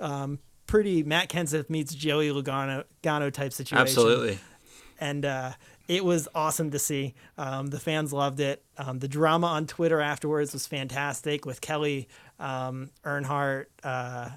[0.00, 3.82] um, pretty Matt Kenseth meets Joey Logano Logano type situation.
[3.82, 4.38] Absolutely.
[4.98, 5.52] and uh,
[5.88, 7.14] it was awesome to see.
[7.36, 8.62] Um, the fans loved it.
[8.78, 12.08] Um, the drama on Twitter afterwards was fantastic with Kelley
[12.38, 14.30] um, Earnhardt, uh,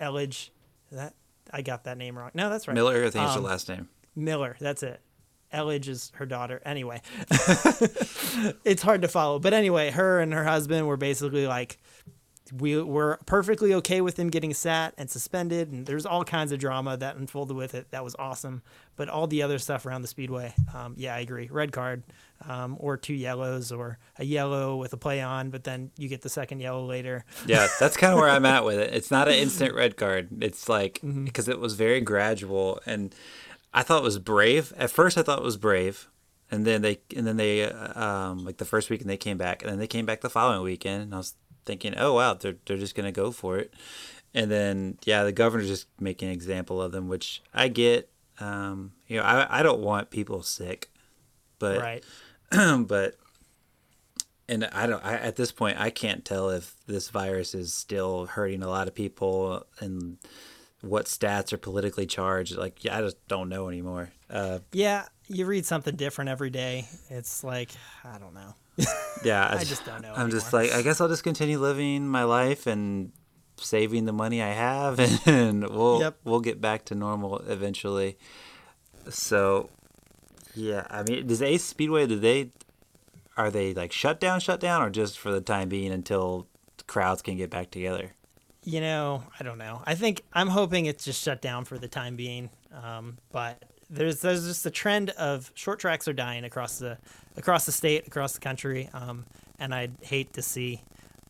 [0.00, 0.50] Elledge.
[0.92, 1.14] That
[1.52, 2.30] I got that name wrong.
[2.34, 2.74] No, that's right.
[2.74, 3.88] Miller, I think is the Um, last name.
[4.16, 4.56] Miller.
[4.60, 5.00] That's it.
[5.52, 6.60] Elledge is her daughter.
[6.64, 7.00] Anyway,
[8.64, 9.38] it's hard to follow.
[9.38, 11.78] But anyway, her and her husband were basically like,
[12.52, 15.72] we were perfectly okay with him getting sat and suspended.
[15.72, 17.90] And there's all kinds of drama that unfolded with it.
[17.90, 18.62] That was awesome.
[18.96, 21.48] But all the other stuff around the speedway, um, yeah, I agree.
[21.50, 22.02] Red card
[22.46, 26.20] um, or two yellows or a yellow with a play on, but then you get
[26.22, 27.24] the second yellow later.
[27.46, 28.92] Yeah, that's kind of where I'm at with it.
[28.92, 30.28] It's not an instant red card.
[30.42, 31.24] It's like Mm-hmm.
[31.24, 33.14] because it was very gradual, and
[33.72, 34.72] I thought it was brave.
[34.76, 36.08] At first, I thought it was brave,
[36.50, 39.62] and then they and then they uh, um like the first weekend they came back,
[39.62, 41.34] and then they came back the following weekend, and I was
[41.66, 43.72] thinking, oh wow, they're they're just gonna go for it,
[44.34, 48.10] and then yeah, the governor's just making an example of them, which I get.
[48.40, 50.90] Um, you know, I I don't want people sick,
[51.58, 52.04] but right.
[52.86, 53.16] but
[54.48, 55.04] and I don't.
[55.04, 58.88] I, at this point, I can't tell if this virus is still hurting a lot
[58.88, 60.18] of people and
[60.82, 62.56] what stats are politically charged.
[62.56, 64.10] Like, yeah, I just don't know anymore.
[64.28, 66.86] Uh, Yeah, you read something different every day.
[67.10, 67.70] It's like,
[68.04, 68.54] I don't know.
[69.24, 72.24] yeah, I just don't know I'm just like, I guess I'll just continue living my
[72.24, 73.12] life and
[73.56, 76.16] saving the money I have, and we'll Yep.
[76.24, 78.18] we'll get back to normal eventually.
[79.08, 79.70] So,
[80.54, 82.06] yeah, I mean, does Ace Speedway?
[82.06, 82.50] Do they
[83.36, 86.46] are they like shut down, shut down, or just for the time being until
[86.86, 88.14] crowds can get back together?
[88.64, 89.82] You know, I don't know.
[89.86, 92.50] I think I'm hoping it's just shut down for the time being.
[92.72, 93.62] Um, but
[93.94, 96.98] there's there's just a trend of short tracks are dying across the
[97.36, 98.90] across the state, across the country.
[98.92, 99.24] Um,
[99.58, 100.82] and I'd hate to see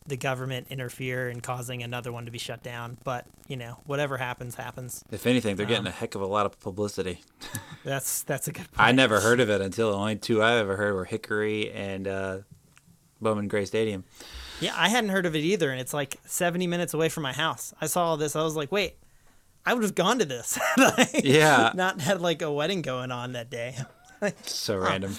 [0.07, 2.97] the government interfere in causing another one to be shut down.
[3.03, 5.03] But you know, whatever happens, happens.
[5.11, 7.21] If anything, they're Um, getting a heck of a lot of publicity.
[7.83, 8.71] That's that's a good.
[8.71, 8.87] Point.
[8.89, 12.07] I never heard of it until the only two I ever heard were Hickory and
[12.07, 12.37] uh,
[13.21, 14.03] Bowman Gray Stadium.
[14.59, 17.33] Yeah, I hadn't heard of it either, and it's like 70 minutes away from my
[17.33, 17.73] house.
[17.79, 18.35] I saw all this.
[18.35, 18.95] I was like, wait,
[19.65, 20.59] I would have gone to this.
[20.77, 21.71] Like, Yeah.
[21.75, 23.75] Not had like a wedding going on that day.
[24.43, 25.15] So random.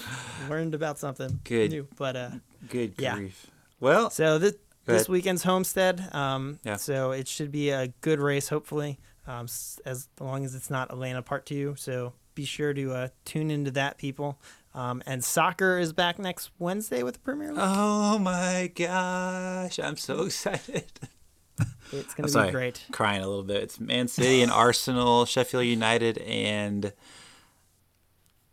[0.49, 1.71] Learned about something Good.
[1.71, 1.87] new.
[1.97, 2.31] But uh,
[2.69, 3.15] Good Yeah.
[3.15, 3.47] grief.
[3.79, 4.55] Well, so this
[4.87, 6.09] this weekend's Homestead.
[6.13, 6.77] Um, Yeah.
[6.77, 9.47] So it should be a good race, hopefully, um,
[9.85, 11.75] as long as it's not Atlanta Part Two.
[11.77, 14.41] So be sure to uh, tune into that, people.
[14.75, 17.59] Um, and soccer is back next Wednesday with the Premier League.
[17.63, 20.91] oh my gosh, I'm so excited.
[21.93, 22.85] It's gonna be great.
[22.93, 23.63] crying a little bit.
[23.63, 26.93] It's Man City and Arsenal, Sheffield United, and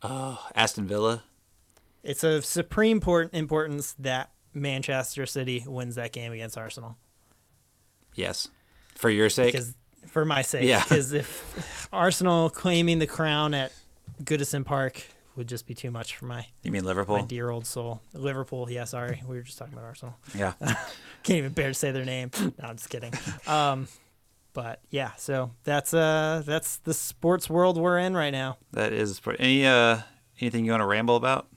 [0.01, 1.23] oh, Aston Villa.
[2.03, 6.97] It's of supreme port- importance that Manchester City wins that game against Arsenal.
[8.15, 8.49] Yes,
[8.95, 9.53] for your sake.
[9.53, 9.73] Because
[10.07, 10.84] for my sake, Yeah.
[10.89, 13.71] because if Arsenal claiming the crown at
[14.23, 15.01] Goodison Park
[15.36, 17.17] would just be too much for my You mean Liverpool?
[17.17, 18.01] my dear old soul.
[18.13, 20.15] Liverpool, yeah, sorry, we were just talking about Arsenal.
[20.36, 20.53] Yeah.
[21.23, 22.31] Can't even bear to say their name.
[22.39, 23.13] No, I'm just kidding.
[23.47, 23.88] Um,
[24.53, 28.57] but yeah, so that's uh that's the sports world we're in right now.
[28.71, 29.99] That is any uh
[30.39, 31.47] anything you want to ramble about?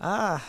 [0.00, 0.46] Ah,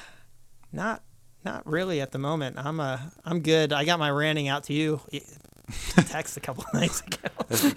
[0.71, 1.03] not
[1.43, 2.57] not really at the moment.
[2.57, 3.73] I'm uh I'm good.
[3.73, 5.01] I got my ranting out to you.
[5.95, 7.71] Text a couple nights ago.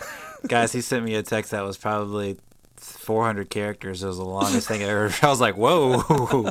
[0.46, 2.36] Guys, he sent me a text that was probably
[2.80, 4.02] 400 characters.
[4.02, 5.14] is the longest thing I ever.
[5.22, 6.02] I was like, whoa,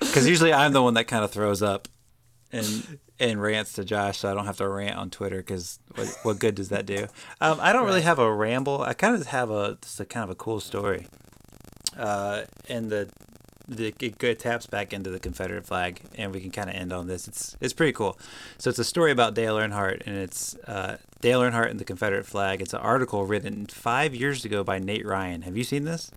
[0.00, 1.88] because usually I'm the one that kind of throws up
[2.52, 5.38] and and rants to Josh, so I don't have to rant on Twitter.
[5.38, 7.06] Because what, what good does that do?
[7.40, 8.82] Um, I don't really have a ramble.
[8.82, 11.06] I kind of have a just a kind of a cool story.
[11.96, 13.10] Uh, and the
[13.66, 16.92] the it go- taps back into the Confederate flag, and we can kind of end
[16.92, 17.28] on this.
[17.28, 18.18] It's it's pretty cool.
[18.58, 22.26] So it's a story about Dale Earnhardt, and it's uh, Dale Earnhardt and the Confederate
[22.26, 22.60] flag.
[22.62, 25.42] It's an article written five years ago by Nate Ryan.
[25.42, 26.10] Have you seen this?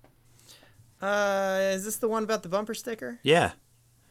[1.02, 3.20] Uh, is this the one about the bumper sticker?
[3.24, 3.52] Yeah,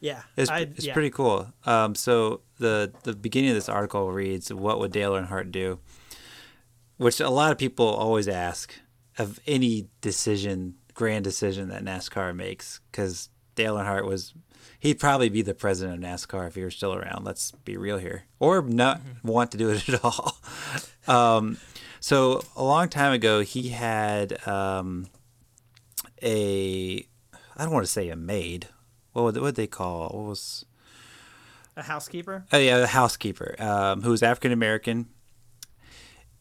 [0.01, 0.93] Yeah, it's I- it's yeah.
[0.95, 1.53] pretty cool.
[1.65, 5.79] Um, so the the beginning of this article reads, "What would Dale Earnhardt do?"
[6.97, 8.75] Which a lot of people always ask
[9.19, 14.35] of any decision, grand decision that NASCAR makes, because Dale Earnhardt was.
[14.81, 17.25] He'd probably be the president of NASCAR if he were still around.
[17.25, 19.29] Let's be real here, or not Mm-hmm.
[19.29, 20.39] want to do it at all.
[21.07, 21.59] Um,
[22.01, 25.07] so a long time ago, he had um,
[26.23, 27.07] a.
[27.57, 28.69] I don't want to say a maid.
[29.13, 30.05] What would what would they call?
[30.09, 30.65] What was?
[31.77, 32.47] A housekeeper.
[32.53, 35.09] Oh yeah, a housekeeper um, who was African American,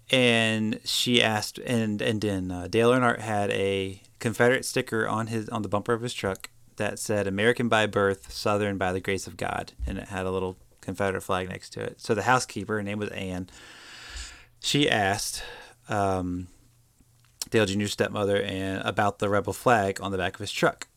[0.09, 5.47] and she asked, and and then uh, Dale Earnhardt had a Confederate sticker on his
[5.49, 6.49] on the bumper of his truck
[6.79, 10.31] that said "American by birth, Southern by the grace of God," and it had a
[10.31, 12.01] little Confederate flag next to it.
[12.01, 13.49] So the housekeeper, her name was Anne,
[14.59, 15.43] she asked
[15.87, 16.47] um,
[17.49, 20.87] Dale Jr.'s stepmother and about the rebel flag on the back of his truck.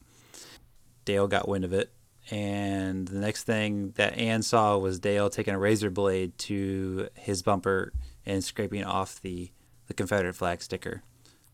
[1.05, 1.93] Dale got wind of it,
[2.30, 7.43] and the next thing that Anne saw was Dale taking a razor blade to his
[7.43, 7.93] bumper
[8.24, 9.51] and scraping off the,
[9.89, 11.03] the Confederate flag sticker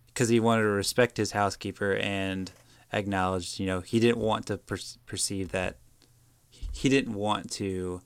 [0.09, 2.53] because he wanted to respect his housekeeper and
[2.93, 5.77] acknowledged, you know, he didn't want to per- perceive that
[6.73, 8.01] he didn't want to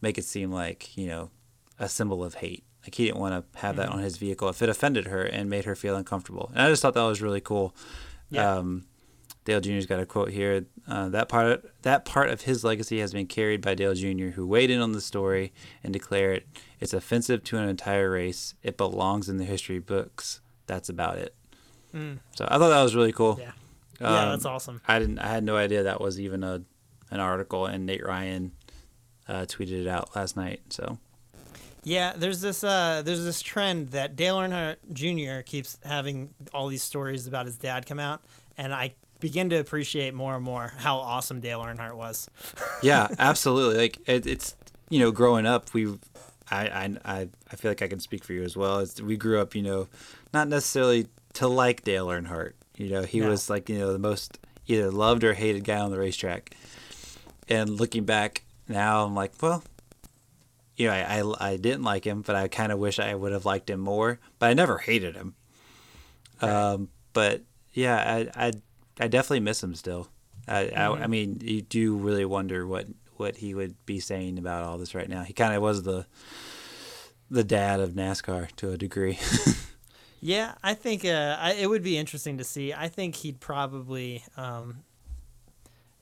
[0.00, 1.30] make it seem like, you know,
[1.78, 2.64] a symbol of hate.
[2.82, 5.50] Like he didn't want to have that on his vehicle if it offended her and
[5.50, 6.52] made her feel uncomfortable.
[6.54, 7.74] And I just thought that was really cool.
[8.30, 8.58] Yeah.
[8.58, 8.84] Um,
[9.44, 10.66] Dale Jr.'s got a quote here.
[10.88, 14.46] Uh, that part that part of his legacy has been carried by Dale Jr., who
[14.46, 15.52] weighed in on the story
[15.82, 16.44] and declared
[16.80, 18.54] it's offensive to an entire race.
[18.62, 20.40] It belongs in the history books.
[20.66, 21.34] That's about it.
[22.34, 23.38] So I thought that was really cool.
[23.40, 23.52] Yeah.
[24.00, 24.80] Yeah, Um, that's awesome.
[24.86, 25.18] I didn't.
[25.18, 26.62] I had no idea that was even a
[27.10, 28.52] an article, and Nate Ryan
[29.28, 30.60] uh, tweeted it out last night.
[30.70, 30.98] So
[31.84, 35.42] Yeah, there's this uh, there's this trend that Dale Earnhardt Jr.
[35.42, 38.22] keeps having all these stories about his dad come out,
[38.58, 42.28] and I begin to appreciate more and more how awesome Dale Earnhardt was.
[42.82, 43.78] yeah, absolutely.
[43.78, 44.56] Like it, it's
[44.90, 45.86] you know, growing up, we,
[46.50, 48.78] I, I, I, I feel like I can speak for you as well.
[48.78, 49.88] As we grew up, you know,
[50.32, 52.52] not necessarily to like Dale Earnhardt.
[52.76, 53.28] You know, he No.
[53.30, 56.54] was like you know the most either loved or hated guy on the racetrack.
[57.48, 59.62] And looking back now, I'm like, well,
[60.76, 63.30] you know, I, I, I didn't like him, but I kind of wish I would
[63.32, 64.18] have liked him more.
[64.40, 65.34] But I never hated him.
[66.42, 68.52] Um, but yeah, I, I,
[69.00, 70.08] I definitely miss him still.
[70.48, 74.64] I, I, I mean, you do really wonder what what he would be saying about
[74.64, 75.22] all this right now.
[75.22, 76.06] He kind of was the
[77.30, 79.18] the dad of NASCAR to a degree.
[80.26, 82.74] Yeah, I think uh, I, it would be interesting to see.
[82.74, 84.78] I think he'd probably um,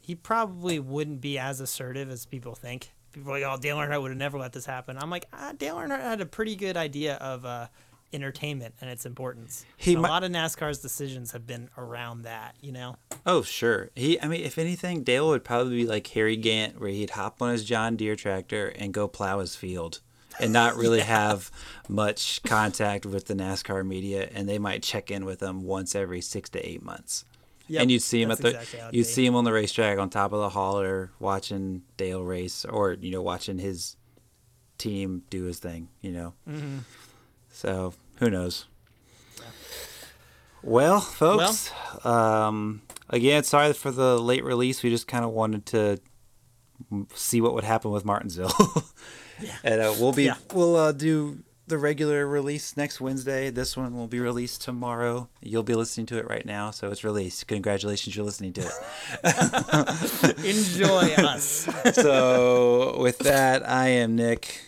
[0.00, 2.90] he probably wouldn't be as assertive as people think.
[3.12, 5.52] People are like, "Oh, Dale Earnhardt would have never let this happen." I'm like, ah,
[5.58, 7.66] Dale Earnhardt had a pretty good idea of uh,
[8.14, 9.66] entertainment and its importance.
[9.76, 12.56] He mi- a lot of NASCAR's decisions have been around that.
[12.62, 12.96] You know.
[13.26, 13.90] oh, sure.
[13.94, 17.42] He, I mean, if anything, Dale would probably be like Harry Gant, where he'd hop
[17.42, 20.00] on his John Deere tractor and go plow his field.
[20.40, 21.50] And not really have
[21.88, 26.20] much contact with the NASCAR media, and they might check in with them once every
[26.20, 27.24] six to eight months.
[27.66, 30.10] Yep, and you'd see him at the exactly you'd see him on the racetrack on
[30.10, 33.96] top of the hauler watching Dale race or you know watching his
[34.76, 36.34] team do his thing you know?
[36.46, 36.78] Mm-hmm.
[37.50, 38.66] so who knows?
[40.62, 41.70] Well folks
[42.04, 44.82] um again sorry for the late release.
[44.82, 46.00] We just kind of wanted to
[47.14, 48.52] see what would happen with Martinsville
[49.62, 50.36] and uh, we'll be Yeah.
[50.52, 53.48] we'll uh, do the regular release next Wednesday.
[53.50, 55.28] This one will be released tomorrow.
[55.40, 57.46] You'll be listening to it right now, so it's released.
[57.46, 58.72] Congratulations, you're listening to it.
[60.44, 61.66] Enjoy us.
[61.94, 64.60] so with that, I am Nick,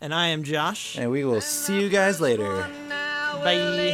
[0.00, 0.98] And I am Josh.
[0.98, 2.68] and we will see you guys later.
[2.88, 3.92] Now Bye.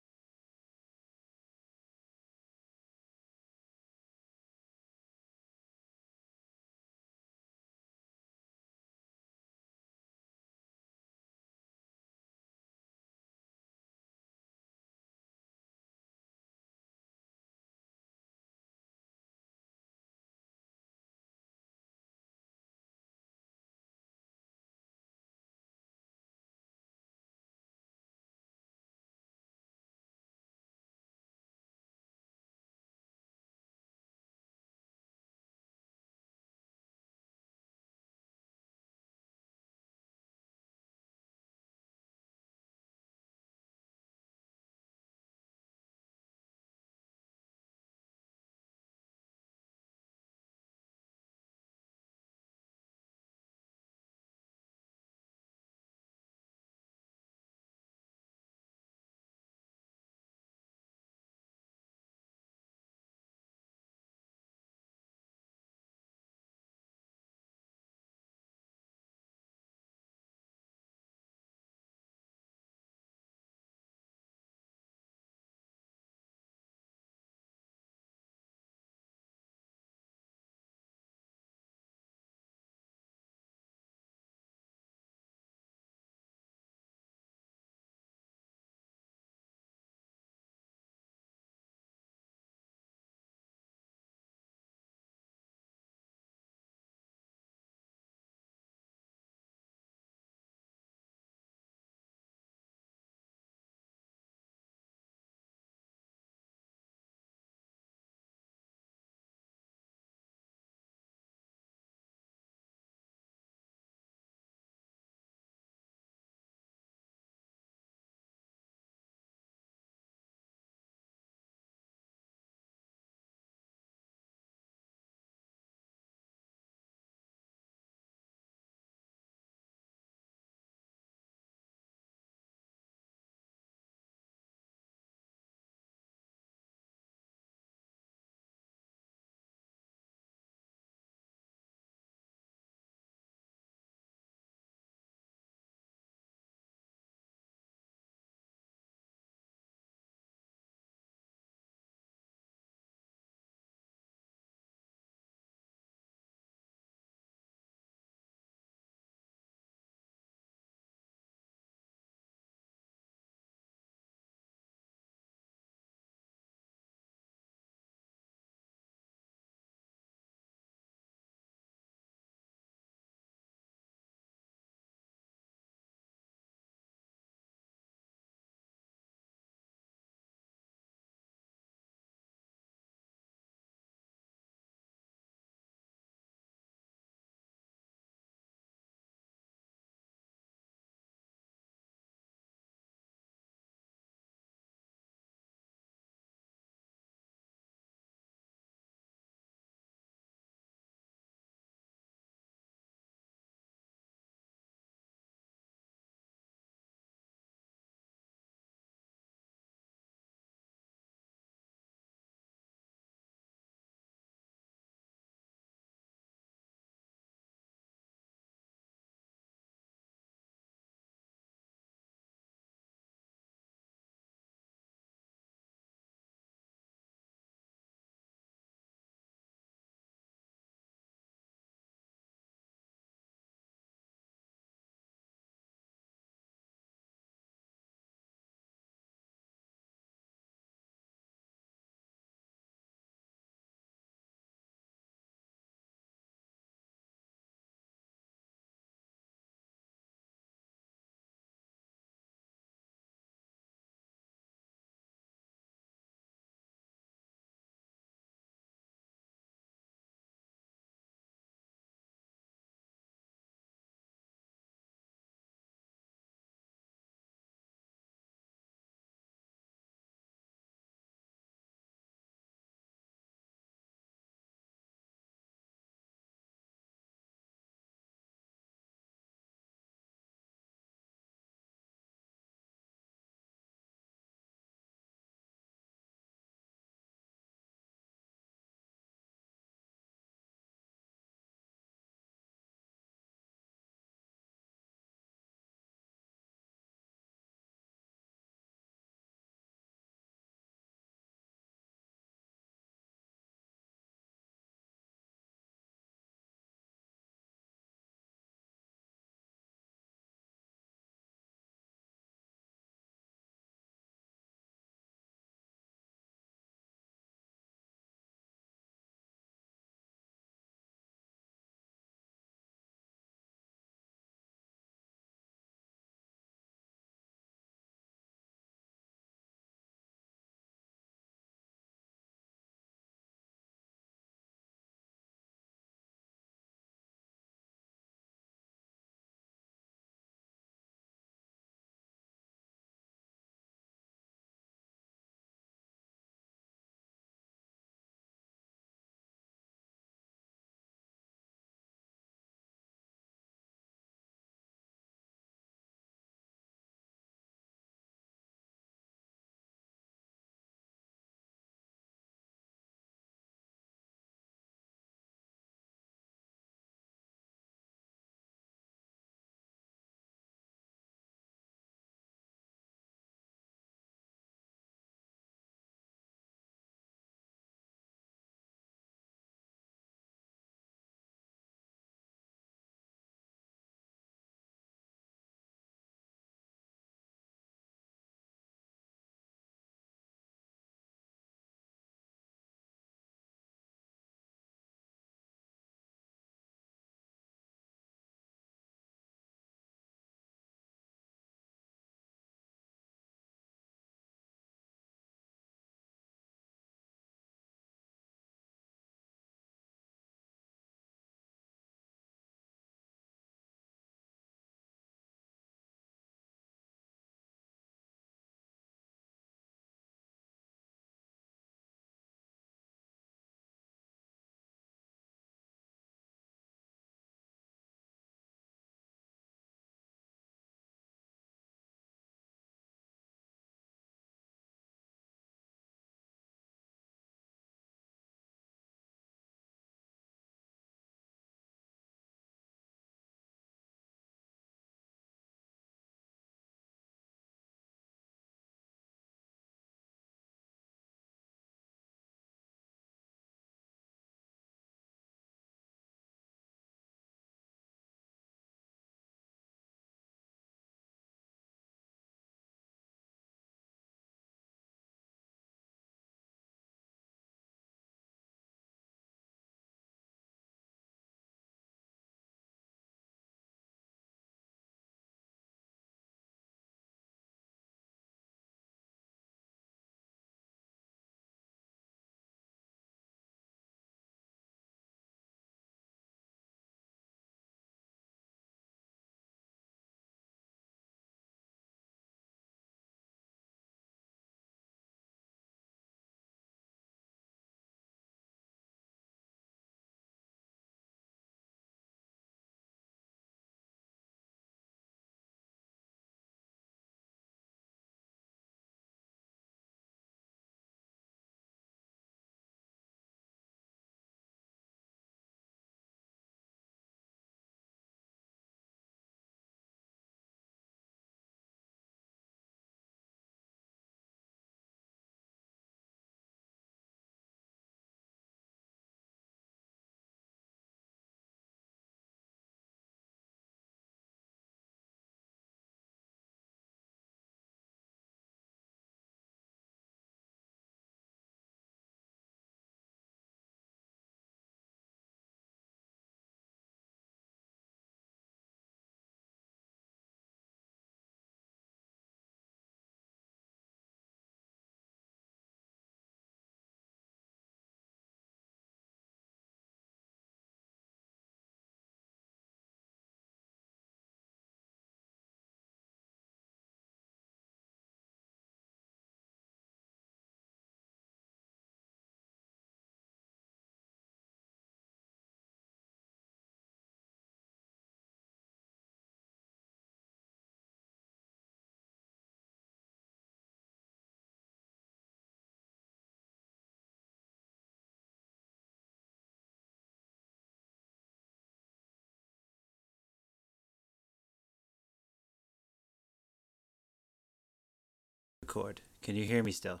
[598.74, 599.02] Discord.
[599.22, 600.00] Can you hear me still?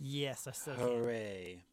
[0.00, 0.84] Yes, I still can.
[0.84, 1.64] Hooray!